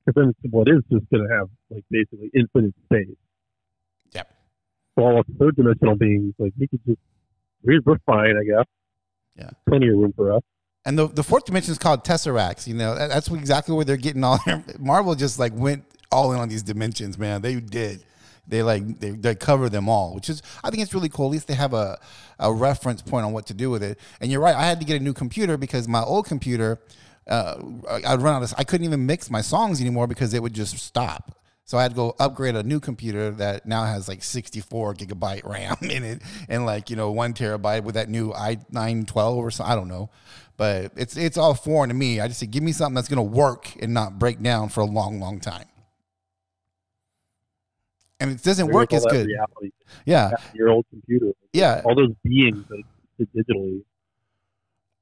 Because 0.05 0.21
then 0.21 0.29
it's, 0.29 0.53
well, 0.53 0.65
just 0.65 1.09
going 1.09 1.27
to 1.27 1.35
have 1.35 1.49
like 1.69 1.83
basically 1.89 2.29
infinite 2.33 2.75
space. 2.85 3.15
Yep. 4.13 4.31
So 4.97 5.05
all 5.05 5.19
of 5.19 5.25
third 5.39 5.55
dimensional 5.55 5.95
beings, 5.95 6.33
like 6.37 6.53
we 6.59 6.67
could 6.67 6.81
just 6.85 6.99
we're, 7.63 7.81
we're 7.85 7.97
fine, 8.05 8.35
I 8.37 8.43
guess. 8.43 8.65
Yeah. 9.35 9.49
Plenty 9.67 9.89
of 9.89 9.97
room 9.97 10.13
for 10.15 10.33
us. 10.33 10.43
And 10.85 10.97
the, 10.97 11.07
the 11.07 11.23
fourth 11.23 11.45
dimension 11.45 11.71
is 11.71 11.79
called 11.79 12.05
Tesseracts. 12.05 12.67
You 12.67 12.75
know, 12.75 12.95
that's 12.95 13.29
exactly 13.29 13.75
where 13.75 13.83
they're 13.83 13.97
getting 13.97 14.23
all 14.23 14.39
their. 14.45 14.63
Marvel 14.79 15.15
just 15.15 15.39
like 15.39 15.53
went 15.55 15.83
all 16.11 16.31
in 16.31 16.39
on 16.39 16.47
these 16.47 16.61
dimensions, 16.61 17.17
man. 17.17 17.41
They 17.41 17.59
did. 17.59 18.03
They 18.47 18.61
like 18.61 18.99
they, 18.99 19.09
they 19.09 19.33
cover 19.33 19.69
them 19.69 19.89
all, 19.89 20.13
which 20.13 20.29
is 20.29 20.43
I 20.63 20.69
think 20.69 20.83
it's 20.83 20.93
really 20.93 21.09
cool. 21.09 21.25
At 21.25 21.31
least 21.31 21.47
they 21.47 21.55
have 21.55 21.73
a, 21.73 21.97
a 22.39 22.53
reference 22.53 23.01
point 23.01 23.25
on 23.25 23.33
what 23.33 23.47
to 23.47 23.55
do 23.55 23.71
with 23.71 23.81
it. 23.81 23.99
And 24.21 24.31
you're 24.31 24.41
right. 24.41 24.55
I 24.55 24.65
had 24.67 24.79
to 24.79 24.85
get 24.85 25.01
a 25.01 25.03
new 25.03 25.13
computer 25.13 25.57
because 25.57 25.87
my 25.87 26.03
old 26.03 26.27
computer 26.27 26.79
uh, 27.27 27.55
I'd 27.89 28.21
run 28.21 28.35
out 28.35 28.43
of. 28.43 28.53
I 28.57 28.63
couldn't 28.63 28.85
even 28.85 29.05
mix 29.05 29.29
my 29.29 29.41
songs 29.41 29.81
anymore 29.81 30.07
because 30.07 30.33
it 30.33 30.41
would 30.41 30.53
just 30.53 30.77
stop. 30.77 31.39
So 31.67 31.79
I 31.79 31.81
had 31.81 31.91
to 31.91 31.95
go 31.95 32.15
upgrade 32.19 32.55
a 32.55 32.61
new 32.61 32.79
computer 32.79 33.31
that 33.31 33.65
now 33.65 33.85
has 33.85 34.07
like 34.07 34.23
64 34.23 34.93
gigabyte 34.93 35.43
RAM 35.49 35.77
in 35.81 36.03
it 36.03 36.21
and 36.47 36.65
like 36.65 36.91
you 36.91 36.95
know 36.95 37.11
one 37.11 37.33
terabyte 37.33 37.83
with 37.83 37.95
that 37.95 38.07
new 38.07 38.31
i912 38.33 39.35
or 39.35 39.49
so 39.49 39.63
I 39.63 39.75
don't 39.75 39.88
know, 39.88 40.11
but 40.57 40.91
it's 40.95 41.17
it's 41.17 41.38
all 41.38 41.55
foreign 41.55 41.89
to 41.89 41.95
me. 41.95 42.19
I 42.19 42.27
just 42.27 42.39
say 42.39 42.45
give 42.45 42.61
me 42.61 42.71
something 42.71 42.93
that's 42.93 43.07
gonna 43.07 43.23
work 43.23 43.75
and 43.81 43.93
not 43.93 44.19
break 44.19 44.41
down 44.41 44.69
for 44.69 44.81
a 44.81 44.85
long 44.85 45.19
long 45.19 45.39
time. 45.39 45.65
And 48.19 48.31
it 48.31 48.43
doesn't 48.43 48.71
work 48.71 48.93
as 48.93 49.03
good. 49.05 49.25
Reality. 49.27 49.71
Yeah, 50.05 50.31
your 50.53 50.69
old 50.69 50.85
computer. 50.91 51.31
Yeah, 51.51 51.81
all 51.83 51.95
those 51.95 52.13
beings 52.23 52.63
digitally. 53.19 53.81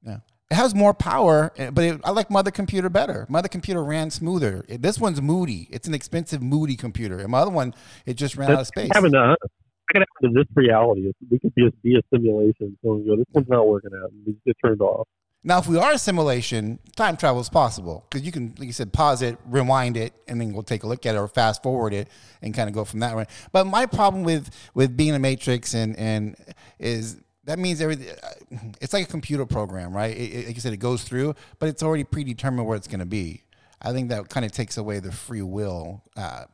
Yeah. 0.02 0.18
It 0.54 0.58
has 0.58 0.72
more 0.72 0.94
power, 0.94 1.52
eh, 1.56 1.70
but 1.70 1.84
it, 1.84 2.00
I 2.04 2.12
like 2.12 2.30
Mother 2.30 2.52
Computer 2.52 2.88
better. 2.88 3.26
Mother 3.28 3.48
Computer 3.48 3.82
ran 3.82 4.12
smoother. 4.12 4.64
It, 4.68 4.82
this 4.82 5.00
one's 5.00 5.20
moody. 5.20 5.66
It's 5.68 5.88
an 5.88 5.94
expensive, 5.94 6.40
moody 6.40 6.76
computer. 6.76 7.18
And 7.18 7.30
my 7.30 7.40
other 7.40 7.50
one, 7.50 7.74
it 8.06 8.14
just 8.14 8.36
ran 8.36 8.50
That's 8.50 8.58
out 8.58 8.60
of 8.60 8.66
space. 8.68 8.90
Having 8.94 9.16
a, 9.16 9.32
I 9.32 9.92
can 9.92 10.04
have 10.22 10.32
this 10.32 10.46
reality. 10.54 11.10
We 11.28 11.40
could 11.40 11.52
just 11.58 11.82
be 11.82 11.96
a 11.96 12.02
simulation. 12.08 12.78
So 12.84 12.94
we 12.94 13.04
go, 13.04 13.16
this 13.16 13.26
one's 13.32 13.48
not 13.48 13.66
working 13.66 13.90
out. 14.00 14.12
We 14.24 14.36
get 14.46 14.56
turned 14.64 14.80
off. 14.80 15.08
Now, 15.42 15.58
if 15.58 15.66
we 15.66 15.76
are 15.76 15.94
a 15.94 15.98
simulation, 15.98 16.78
time 16.94 17.16
travel 17.16 17.40
is 17.40 17.48
possible 17.48 18.06
because 18.08 18.24
you 18.24 18.30
can, 18.30 18.54
like 18.56 18.66
you 18.66 18.72
said, 18.72 18.92
pause 18.92 19.22
it, 19.22 19.36
rewind 19.46 19.96
it, 19.96 20.14
and 20.28 20.40
then 20.40 20.52
we'll 20.52 20.62
take 20.62 20.84
a 20.84 20.86
look 20.86 21.04
at 21.04 21.16
it 21.16 21.18
or 21.18 21.26
fast 21.26 21.64
forward 21.64 21.92
it 21.92 22.08
and 22.42 22.54
kind 22.54 22.68
of 22.68 22.76
go 22.76 22.84
from 22.84 23.00
that 23.00 23.16
way. 23.16 23.26
But 23.50 23.66
my 23.66 23.86
problem 23.86 24.22
with 24.22 24.50
with 24.72 24.96
being 24.96 25.16
a 25.16 25.18
Matrix 25.18 25.74
and 25.74 25.98
and 25.98 26.36
is 26.78 27.20
that 27.46 27.58
means 27.58 27.80
everything. 27.80 28.08
Uh, 28.22 28.58
it's 28.80 28.92
like 28.92 29.04
a 29.04 29.10
computer 29.10 29.46
program, 29.46 29.94
right? 29.94 30.16
It, 30.16 30.34
it, 30.34 30.46
like 30.46 30.54
you 30.54 30.60
said, 30.60 30.72
it 30.72 30.78
goes 30.78 31.04
through, 31.04 31.34
but 31.58 31.68
it's 31.68 31.82
already 31.82 32.04
predetermined 32.04 32.66
where 32.66 32.76
it's 32.76 32.88
going 32.88 33.00
to 33.00 33.06
be. 33.06 33.42
I 33.82 33.92
think 33.92 34.08
that 34.08 34.28
kind 34.28 34.46
of 34.46 34.52
takes 34.52 34.76
away 34.76 35.00
the 35.00 35.12
free 35.12 35.42
will, 35.42 36.02
uh, 36.16 36.44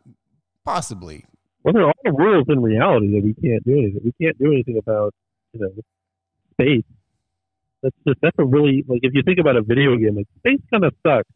possibly. 0.64 1.24
Well, 1.62 1.74
there 1.74 1.83
are 1.85 1.88
all 1.88 2.03
the 2.05 2.12
rules 2.12 2.46
in 2.48 2.61
reality 2.61 3.12
that 3.12 3.22
we 3.22 3.35
can't 3.35 3.64
do 3.64 3.72
anything. 3.72 4.00
We 4.05 4.12
can't 4.20 4.38
do 4.38 4.53
anything 4.53 4.79
about, 4.79 5.14
you 5.53 5.61
know, 5.61 5.70
space. 6.53 6.85
That's 7.83 7.96
just 8.07 8.20
that's 8.20 8.37
a 8.38 8.44
really 8.44 8.85
like 8.88 9.00
if 9.03 9.14
you 9.14 9.22
think 9.22 9.38
about 9.38 9.57
a 9.57 9.62
video 9.62 9.96
game, 9.96 10.16
like 10.16 10.26
space 10.38 10.61
kind 10.70 10.85
of 10.85 10.94
sucks. 11.07 11.31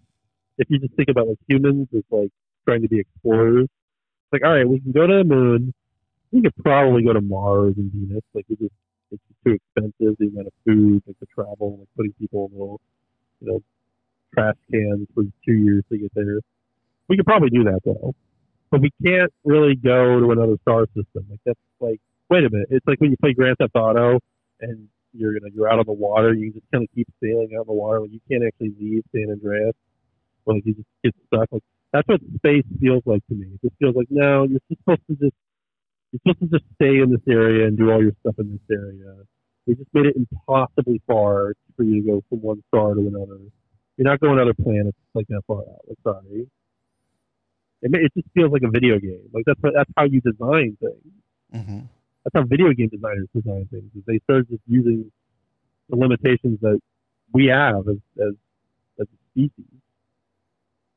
If 0.59 0.69
you 0.71 0.79
just 0.79 0.95
think 0.95 1.09
about 1.09 1.29
like 1.29 1.39
humans 1.49 1.89
as 1.97 2.03
like 2.11 2.31
trying 2.67 2.83
to 2.83 2.89
be 2.89 3.01
explorers, 3.01 3.65
it's 3.65 4.33
like 4.33 4.45
all 4.45 4.55
right, 4.55 4.69
we 4.69 4.81
can 4.81 4.93
go 4.93 5.07
to 5.07 5.19
the 5.19 5.25
moon. 5.25 5.73
We 6.33 6.43
could 6.43 6.57
probably 6.57 7.05
go 7.05 7.13
to 7.13 7.21
Mars 7.21 7.75
and 7.77 7.91
Venus. 7.93 8.25
Like 8.35 8.45
we 8.49 8.57
just 8.57 8.75
it's 9.15 9.45
too 9.47 9.53
expensive. 9.53 10.17
The 10.19 10.29
amount 10.29 10.49
of 10.49 10.53
food, 10.67 11.03
like 11.07 11.17
the 11.21 11.27
travel, 11.27 11.79
like 11.79 11.89
putting 11.97 12.13
people 12.15 12.51
in 12.53 12.59
little, 12.59 12.81
you 13.41 13.49
know, 13.49 13.63
trash 14.35 14.57
cans 14.73 15.07
for 15.15 15.25
two 15.45 15.53
years 15.53 15.85
to 15.91 15.99
get 15.99 16.13
there. 16.15 16.41
We 17.09 17.17
could 17.17 17.27
probably 17.27 17.51
do 17.51 17.65
that 17.65 17.81
though, 17.85 18.15
but 18.71 18.81
we 18.81 18.91
can't 19.05 19.33
really 19.45 19.77
go 19.77 20.21
to 20.21 20.31
another 20.31 20.57
star 20.63 20.87
system. 20.87 21.27
Like 21.31 21.41
that's 21.45 21.59
like, 21.81 22.01
wait 22.31 22.45
a 22.45 22.51
minute. 22.51 22.69
It's 22.71 22.87
like 22.87 23.01
when 23.01 23.11
you 23.11 23.17
play 23.17 23.35
Grand 23.35 23.57
Theft 23.59 23.77
Auto 23.77 24.21
and 24.61 24.89
you're 25.13 25.33
gonna 25.39 25.53
you're 25.55 25.71
out 25.71 25.79
on 25.79 25.87
the 25.87 25.93
water. 25.93 26.35
You 26.35 26.53
just 26.53 26.67
kind 26.73 26.85
of 26.85 26.91
keep 26.95 27.09
sailing 27.23 27.51
out 27.57 27.63
in 27.63 27.67
the 27.69 27.73
water. 27.73 28.01
Like 28.01 28.13
you 28.13 28.21
can't 28.29 28.45
actually 28.45 28.75
leave 28.81 29.05
San 29.15 29.31
Andreas. 29.31 29.75
Like 30.47 30.63
you 30.65 30.75
just 30.75 30.89
get 31.03 31.15
stuck. 31.27 31.49
Like 31.53 31.63
that's 31.93 32.09
what 32.09 32.21
space 32.37 32.65
feels 32.81 33.03
like 33.07 33.27
to 33.29 33.35
me. 33.35 33.47
It 33.55 33.61
just 33.63 33.77
feels 33.79 33.95
like 33.95 34.09
no, 34.11 34.45
you're 34.45 34.61
supposed 34.69 35.03
to 35.09 35.17
just 35.17 35.37
you're 36.15 36.35
supposed 36.35 36.53
to 36.53 36.59
just 36.59 36.71
stay 36.77 37.01
in 37.01 37.11
this 37.11 37.21
area 37.29 37.67
and 37.67 37.77
do 37.77 37.91
all 37.91 38.01
your 38.01 38.13
stuff 38.21 38.37
in 38.39 38.53
this 38.53 38.77
area. 38.79 39.15
They 39.67 39.75
just 39.75 39.89
made 39.93 40.07
it 40.07 40.17
impossibly 40.17 41.03
far 41.07 41.55
for 41.77 41.83
you 41.83 42.03
to 42.03 42.09
go 42.09 42.25
from 42.29 42.41
one 42.43 42.63
star 42.69 42.95
to 42.95 43.01
another. 43.01 43.41
You're 43.97 44.11
not 44.11 44.21
going 44.21 44.37
to 44.37 44.43
other 44.43 44.55
planets 44.55 44.97
like 45.15 45.27
that 45.29 45.43
far 45.47 45.61
out. 45.61 45.81
I'm 45.89 45.97
sorry. 46.05 46.47
It, 47.83 47.95
it 47.95 48.13
just 48.15 48.29
feels 48.35 48.53
like 48.53 48.63
a 48.63 48.71
video 48.71 48.99
game. 48.99 49.29
Like 49.33 49.45
that's 49.47 49.61
that's 49.63 49.91
how 49.97 50.05
you 50.05 50.21
design 50.21 50.77
things. 50.81 51.13
Mm-hmm. 51.55 51.81
That's 52.25 52.35
how 52.35 52.45
video 52.45 52.73
game 52.73 52.89
designers 52.89 53.29
design 53.35 53.67
things. 53.71 53.91
Is 53.97 54.03
they 54.07 54.21
start 54.25 54.49
just 54.49 54.63
using 54.67 55.11
the 55.89 55.97
limitations 55.97 56.61
that 56.61 56.81
we 57.33 57.47
have 57.47 57.89
as 57.89 57.97
as, 58.21 58.35
as 59.01 59.07
a 59.07 59.19
species. 59.33 59.81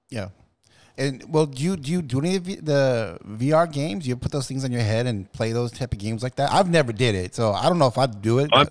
Yeah. 0.09 0.29
And 0.97 1.23
well, 1.31 1.45
do 1.45 1.61
you 1.61 1.77
do 1.77 1.91
you 1.91 2.01
do 2.01 2.19
any 2.19 2.37
of 2.37 2.45
the 2.45 3.19
VR 3.23 3.71
games? 3.71 4.05
Do 4.05 4.09
you 4.09 4.15
put 4.17 4.31
those 4.31 4.47
things 4.47 4.65
on 4.65 4.71
your 4.71 4.81
head 4.81 5.05
and 5.05 5.31
play 5.31 5.51
those 5.51 5.71
type 5.71 5.93
of 5.93 5.99
games 5.99 6.23
like 6.23 6.35
that? 6.35 6.51
I've 6.51 6.69
never 6.69 6.91
did 6.91 7.13
it, 7.13 7.35
so 7.35 7.51
I 7.53 7.69
don't 7.69 7.77
know 7.77 7.87
if 7.87 7.97
I'd 7.97 8.21
do 8.21 8.39
it. 8.39 8.49
I'm 8.51 8.67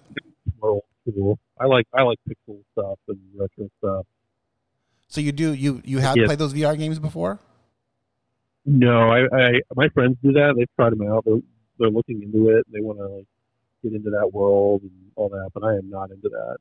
cool. 0.61 1.39
I 1.59 1.67
like 1.67 1.87
I 1.95 2.03
like 2.03 2.19
pixel 2.29 2.59
stuff 2.73 2.99
and 3.09 3.19
retro 3.37 3.71
stuff. 3.79 4.07
So 5.09 5.21
you 5.21 5.33
do 5.33 5.53
you 5.53 5.81
you 5.85 5.99
have 5.99 6.17
yes. 6.17 6.27
played 6.27 6.39
those 6.39 6.53
VR 6.53 6.77
games 6.77 6.99
before? 6.99 7.39
No, 8.65 9.09
I, 9.09 9.27
I 9.33 9.61
my 9.77 9.89
friends 9.91 10.17
do 10.23 10.33
that. 10.33 10.55
They've 10.57 10.69
tried 10.75 10.93
them 10.93 11.09
out. 11.09 11.25
They're 11.25 11.41
they're 11.79 11.91
looking 11.91 12.23
into 12.23 12.51
it. 12.51 12.67
They 12.73 12.81
want 12.81 12.99
to 12.99 13.07
like 13.07 13.27
get 13.85 13.93
into 13.93 14.11
that 14.11 14.33
world 14.33 14.83
and 14.83 14.91
all 15.15 15.29
that, 15.29 15.51
but 15.55 15.63
I 15.63 15.77
am 15.77 15.89
not 15.89 16.11
into 16.11 16.29
that. 16.29 16.57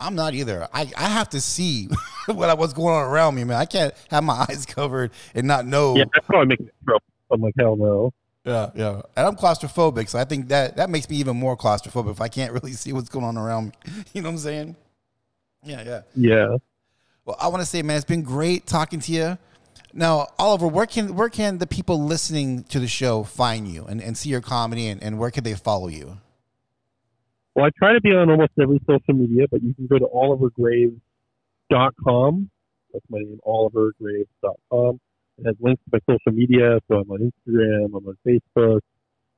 I'm 0.00 0.14
not 0.14 0.34
either. 0.34 0.66
I, 0.72 0.90
I 0.96 1.08
have 1.08 1.28
to 1.30 1.40
see 1.40 1.88
what 2.26 2.58
what's 2.58 2.72
going 2.72 2.94
on 2.94 3.04
around 3.04 3.34
me, 3.34 3.44
man. 3.44 3.56
I 3.56 3.66
can't 3.66 3.94
have 4.10 4.24
my 4.24 4.46
eyes 4.48 4.66
covered 4.66 5.10
and 5.34 5.46
not 5.46 5.66
know. 5.66 5.96
Yeah, 5.96 6.04
that's 6.12 6.26
probably 6.26 6.46
making 6.46 6.66
me 6.66 6.72
trouble. 6.84 7.04
I'm 7.30 7.40
like, 7.40 7.54
hell 7.58 7.76
no. 7.76 8.12
Yeah, 8.44 8.70
yeah. 8.74 9.02
And 9.16 9.26
I'm 9.26 9.36
claustrophobic, 9.36 10.08
so 10.08 10.18
I 10.18 10.24
think 10.24 10.48
that 10.48 10.76
that 10.76 10.88
makes 10.88 11.08
me 11.08 11.16
even 11.16 11.36
more 11.36 11.56
claustrophobic 11.56 12.12
if 12.12 12.20
I 12.20 12.28
can't 12.28 12.52
really 12.54 12.72
see 12.72 12.92
what's 12.92 13.08
going 13.08 13.24
on 13.24 13.36
around 13.36 13.66
me. 13.66 13.72
You 14.12 14.22
know 14.22 14.28
what 14.28 14.34
I'm 14.34 14.38
saying? 14.38 14.76
Yeah, 15.62 15.82
yeah. 15.84 16.00
Yeah. 16.16 16.56
Well, 17.26 17.36
I 17.40 17.48
want 17.48 17.60
to 17.60 17.66
say, 17.66 17.82
man, 17.82 17.96
it's 17.96 18.06
been 18.06 18.22
great 18.22 18.66
talking 18.66 18.98
to 19.00 19.12
you. 19.12 19.38
Now, 19.92 20.28
Oliver, 20.38 20.68
where 20.68 20.86
can 20.86 21.16
where 21.16 21.28
can 21.28 21.58
the 21.58 21.66
people 21.66 22.02
listening 22.02 22.62
to 22.64 22.78
the 22.78 22.88
show 22.88 23.24
find 23.24 23.68
you 23.68 23.84
and, 23.86 24.00
and 24.00 24.16
see 24.16 24.30
your 24.30 24.40
comedy 24.40 24.86
and, 24.86 25.02
and 25.02 25.18
where 25.18 25.30
can 25.30 25.44
they 25.44 25.54
follow 25.54 25.88
you? 25.88 26.18
Well, 27.54 27.66
I 27.66 27.70
try 27.76 27.92
to 27.94 28.00
be 28.00 28.10
on 28.10 28.30
almost 28.30 28.52
every 28.60 28.80
social 28.88 29.14
media, 29.14 29.46
but 29.50 29.62
you 29.62 29.74
can 29.74 29.86
go 29.86 29.98
to 29.98 30.06
olivergraves.com. 30.06 32.50
That's 32.92 33.04
my 33.08 33.18
name, 33.18 33.40
olivergraves.com. 33.46 35.00
It 35.38 35.46
has 35.46 35.56
links 35.60 35.82
to 35.84 35.90
my 35.92 36.00
social 36.08 36.32
media, 36.32 36.80
so 36.88 36.96
I'm 36.98 37.10
on 37.10 37.32
Instagram, 37.32 37.86
I'm 37.96 38.06
on 38.06 38.16
Facebook, 38.26 38.80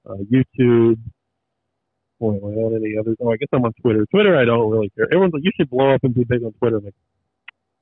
uh, 0.09 0.17
YouTube. 0.31 0.99
Boy, 2.21 2.37
am 2.37 2.45
I 2.45 2.49
on 2.49 2.75
any 2.77 2.97
others? 2.99 3.17
Oh, 3.21 3.33
I 3.33 3.37
guess 3.37 3.49
I'm 3.53 3.65
on 3.65 3.73
Twitter. 3.81 4.05
Twitter, 4.11 4.37
I 4.37 4.45
don't 4.45 4.71
really 4.71 4.91
care. 4.91 5.07
Everyone's 5.07 5.33
like, 5.33 5.45
you 5.45 5.53
should 5.57 5.71
blow 5.71 5.95
up 5.95 6.05
and 6.05 6.15
be 6.15 6.25
big 6.25 6.43
on 6.45 6.53
Twitter. 6.53 6.77
I'm 6.79 6.85
like, 6.85 6.95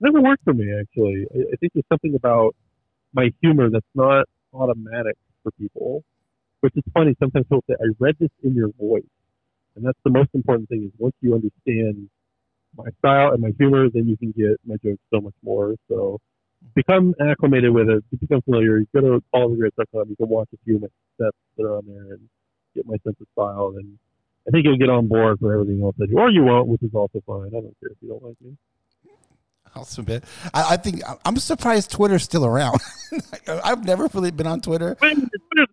never 0.00 0.20
worked 0.20 0.44
for 0.44 0.54
me, 0.54 0.72
actually. 0.78 1.26
I, 1.34 1.38
I 1.52 1.56
think 1.60 1.72
there's 1.74 1.84
something 1.90 2.14
about 2.14 2.54
my 3.12 3.32
humor 3.42 3.70
that's 3.70 3.84
not 3.94 4.26
automatic 4.52 5.16
for 5.42 5.50
people, 5.52 6.04
which 6.60 6.76
is 6.76 6.84
funny. 6.94 7.14
Sometimes 7.18 7.46
people 7.46 7.64
say, 7.68 7.74
I 7.80 7.86
read 7.98 8.16
this 8.20 8.30
in 8.42 8.54
your 8.54 8.68
voice. 8.78 9.02
And 9.80 9.88
that's 9.88 9.98
the 10.04 10.10
most 10.10 10.28
important 10.34 10.68
thing 10.68 10.84
is 10.84 10.90
once 10.98 11.14
you 11.22 11.34
understand 11.34 12.10
my 12.76 12.84
style 12.98 13.32
and 13.32 13.40
my 13.40 13.50
humor, 13.58 13.88
then 13.88 14.06
you 14.06 14.16
can 14.18 14.30
get 14.32 14.60
my 14.66 14.76
jokes 14.84 15.00
so 15.10 15.22
much 15.22 15.32
more. 15.42 15.74
So 15.88 16.20
become 16.74 17.14
acclimated 17.18 17.72
with 17.72 17.88
it, 17.88 18.04
become 18.20 18.42
familiar. 18.42 18.76
You 18.76 18.86
go 18.94 19.00
to 19.00 19.24
olivergraves.com, 19.34 20.10
you 20.10 20.16
can 20.16 20.28
watch 20.28 20.48
a 20.52 20.58
few 20.66 20.76
of 20.76 20.82
my 20.82 20.88
steps 21.14 21.38
that 21.56 21.64
are 21.64 21.78
on 21.78 21.84
there 21.86 22.12
and 22.12 22.28
get 22.74 22.84
my 22.86 22.96
sense 23.04 23.16
of 23.22 23.26
style. 23.32 23.72
And 23.78 23.98
I 24.46 24.50
think 24.50 24.66
you'll 24.66 24.76
get 24.76 24.90
on 24.90 25.08
board 25.08 25.40
for 25.40 25.54
everything 25.54 25.82
else 25.82 25.96
I 25.98 26.04
do. 26.04 26.18
Or 26.18 26.30
you 26.30 26.42
won't, 26.42 26.68
which 26.68 26.82
is 26.82 26.90
also 26.92 27.22
fine. 27.26 27.46
I 27.48 27.60
don't 27.60 27.74
care 27.80 27.88
if 27.92 27.96
you 28.02 28.10
don't 28.10 28.22
like 28.22 28.36
me. 28.42 28.54
I'll 29.74 29.84
submit. 29.84 30.24
I, 30.52 30.74
I 30.74 30.76
think 30.76 31.00
I'm 31.24 31.36
surprised 31.38 31.90
Twitter's 31.90 32.24
still 32.24 32.44
around. 32.44 32.80
I've 33.64 33.86
never 33.86 34.08
really 34.12 34.30
been 34.30 34.46
on 34.46 34.60
Twitter. 34.60 34.94
Twitter's 34.96 35.68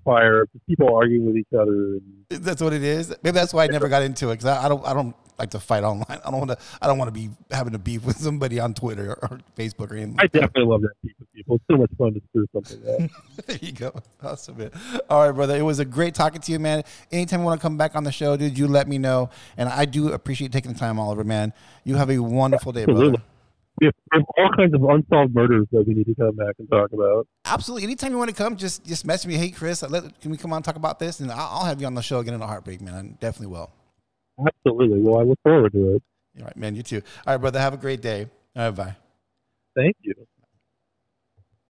fire, 0.00 0.46
people 0.68 0.94
arguing 0.94 1.26
with 1.26 1.36
each 1.36 1.52
other. 1.58 1.98
That's 2.28 2.62
what 2.62 2.72
it 2.72 2.82
is. 2.82 3.14
Maybe 3.22 3.34
that's 3.34 3.52
why 3.52 3.64
I 3.64 3.66
never 3.68 3.88
got 3.88 4.02
into 4.02 4.30
it 4.30 4.34
because 4.34 4.46
I, 4.46 4.66
I, 4.66 4.68
don't 4.68 4.86
I 4.86 4.94
don't 4.94 5.14
like 5.38 5.50
to 5.50 5.60
fight 5.60 5.84
online. 5.84 6.20
I 6.24 6.30
don't 6.30 6.38
want 6.38 6.50
to 6.50 6.58
I 6.80 6.86
don't 6.86 6.98
want 6.98 7.08
to 7.08 7.12
be 7.12 7.30
having 7.50 7.74
a 7.74 7.78
beef 7.78 8.04
with 8.04 8.16
somebody 8.16 8.60
on 8.60 8.74
Twitter 8.74 9.10
or, 9.10 9.32
or 9.32 9.40
Facebook 9.56 9.90
or 9.90 9.96
anything. 9.96 10.16
I 10.18 10.26
definitely 10.26 10.64
love 10.64 10.82
that 10.82 10.92
beef 11.02 11.12
with 11.18 11.32
people. 11.32 11.56
It's 11.56 11.64
so 11.70 11.76
much 11.76 11.90
fun 11.98 12.14
to 12.14 12.20
screw 12.28 12.46
something 12.52 12.88
up. 12.88 13.10
there 13.46 13.58
you 13.60 13.72
go. 13.72 13.92
Awesome, 14.22 14.58
man. 14.58 14.70
All 15.10 15.26
right, 15.26 15.32
brother. 15.32 15.56
It 15.56 15.62
was 15.62 15.78
a 15.78 15.84
great 15.84 16.14
talking 16.14 16.40
to 16.40 16.52
you, 16.52 16.58
man. 16.58 16.82
Anytime 17.10 17.40
you 17.40 17.46
want 17.46 17.60
to 17.60 17.62
come 17.62 17.76
back 17.76 17.96
on 17.96 18.04
the 18.04 18.12
show, 18.12 18.36
dude, 18.36 18.56
you 18.56 18.68
let 18.68 18.88
me 18.88 18.98
know. 18.98 19.30
And 19.56 19.68
I 19.68 19.84
do 19.84 20.12
appreciate 20.12 20.52
taking 20.52 20.72
the 20.72 20.78
time, 20.78 20.98
Oliver, 20.98 21.24
man. 21.24 21.52
You 21.84 21.96
have 21.96 22.10
a 22.10 22.18
wonderful 22.18 22.72
day, 22.72 22.82
Absolutely. 22.82 23.20
We 23.82 23.90
have, 24.12 24.24
all 24.38 24.50
kinds 24.56 24.74
of 24.74 24.82
unsolved 24.82 25.34
murders 25.34 25.66
that 25.72 25.86
we 25.86 25.94
need 25.94 26.06
to 26.06 26.14
come 26.14 26.36
back 26.36 26.54
and 26.58 26.70
talk 26.70 26.92
about. 26.92 27.26
Absolutely. 27.44 27.84
Anytime 27.84 28.12
you 28.12 28.18
want 28.18 28.30
to 28.30 28.36
come, 28.36 28.56
just 28.56 28.84
just 28.84 29.04
message 29.04 29.28
me. 29.28 29.36
Hey, 29.36 29.50
Chris, 29.50 29.82
let, 29.82 30.20
can 30.20 30.30
we 30.30 30.36
come 30.36 30.52
on 30.52 30.58
and 30.58 30.64
talk 30.64 30.76
about 30.76 30.98
this? 30.98 31.20
And 31.20 31.30
I'll, 31.30 31.48
I'll 31.58 31.64
have 31.64 31.80
you 31.80 31.86
on 31.86 31.94
the 31.94 32.02
show 32.02 32.20
again 32.20 32.34
in 32.34 32.42
a 32.42 32.46
heartbreak, 32.46 32.80
man. 32.80 32.94
I 32.94 33.02
definitely 33.20 33.48
will. 33.48 33.70
Absolutely. 34.46 35.00
Well, 35.00 35.20
I 35.20 35.24
look 35.24 35.38
forward 35.42 35.72
to 35.72 35.96
it. 35.96 36.02
All 36.38 36.44
right, 36.44 36.56
man. 36.56 36.74
You 36.74 36.82
too. 36.82 37.02
All 37.26 37.34
right, 37.34 37.40
brother. 37.40 37.58
Have 37.58 37.74
a 37.74 37.78
great 37.78 38.00
day. 38.00 38.26
All 38.56 38.64
right, 38.66 38.70
bye. 38.70 38.96
Thank 39.74 39.96
you. 40.02 40.14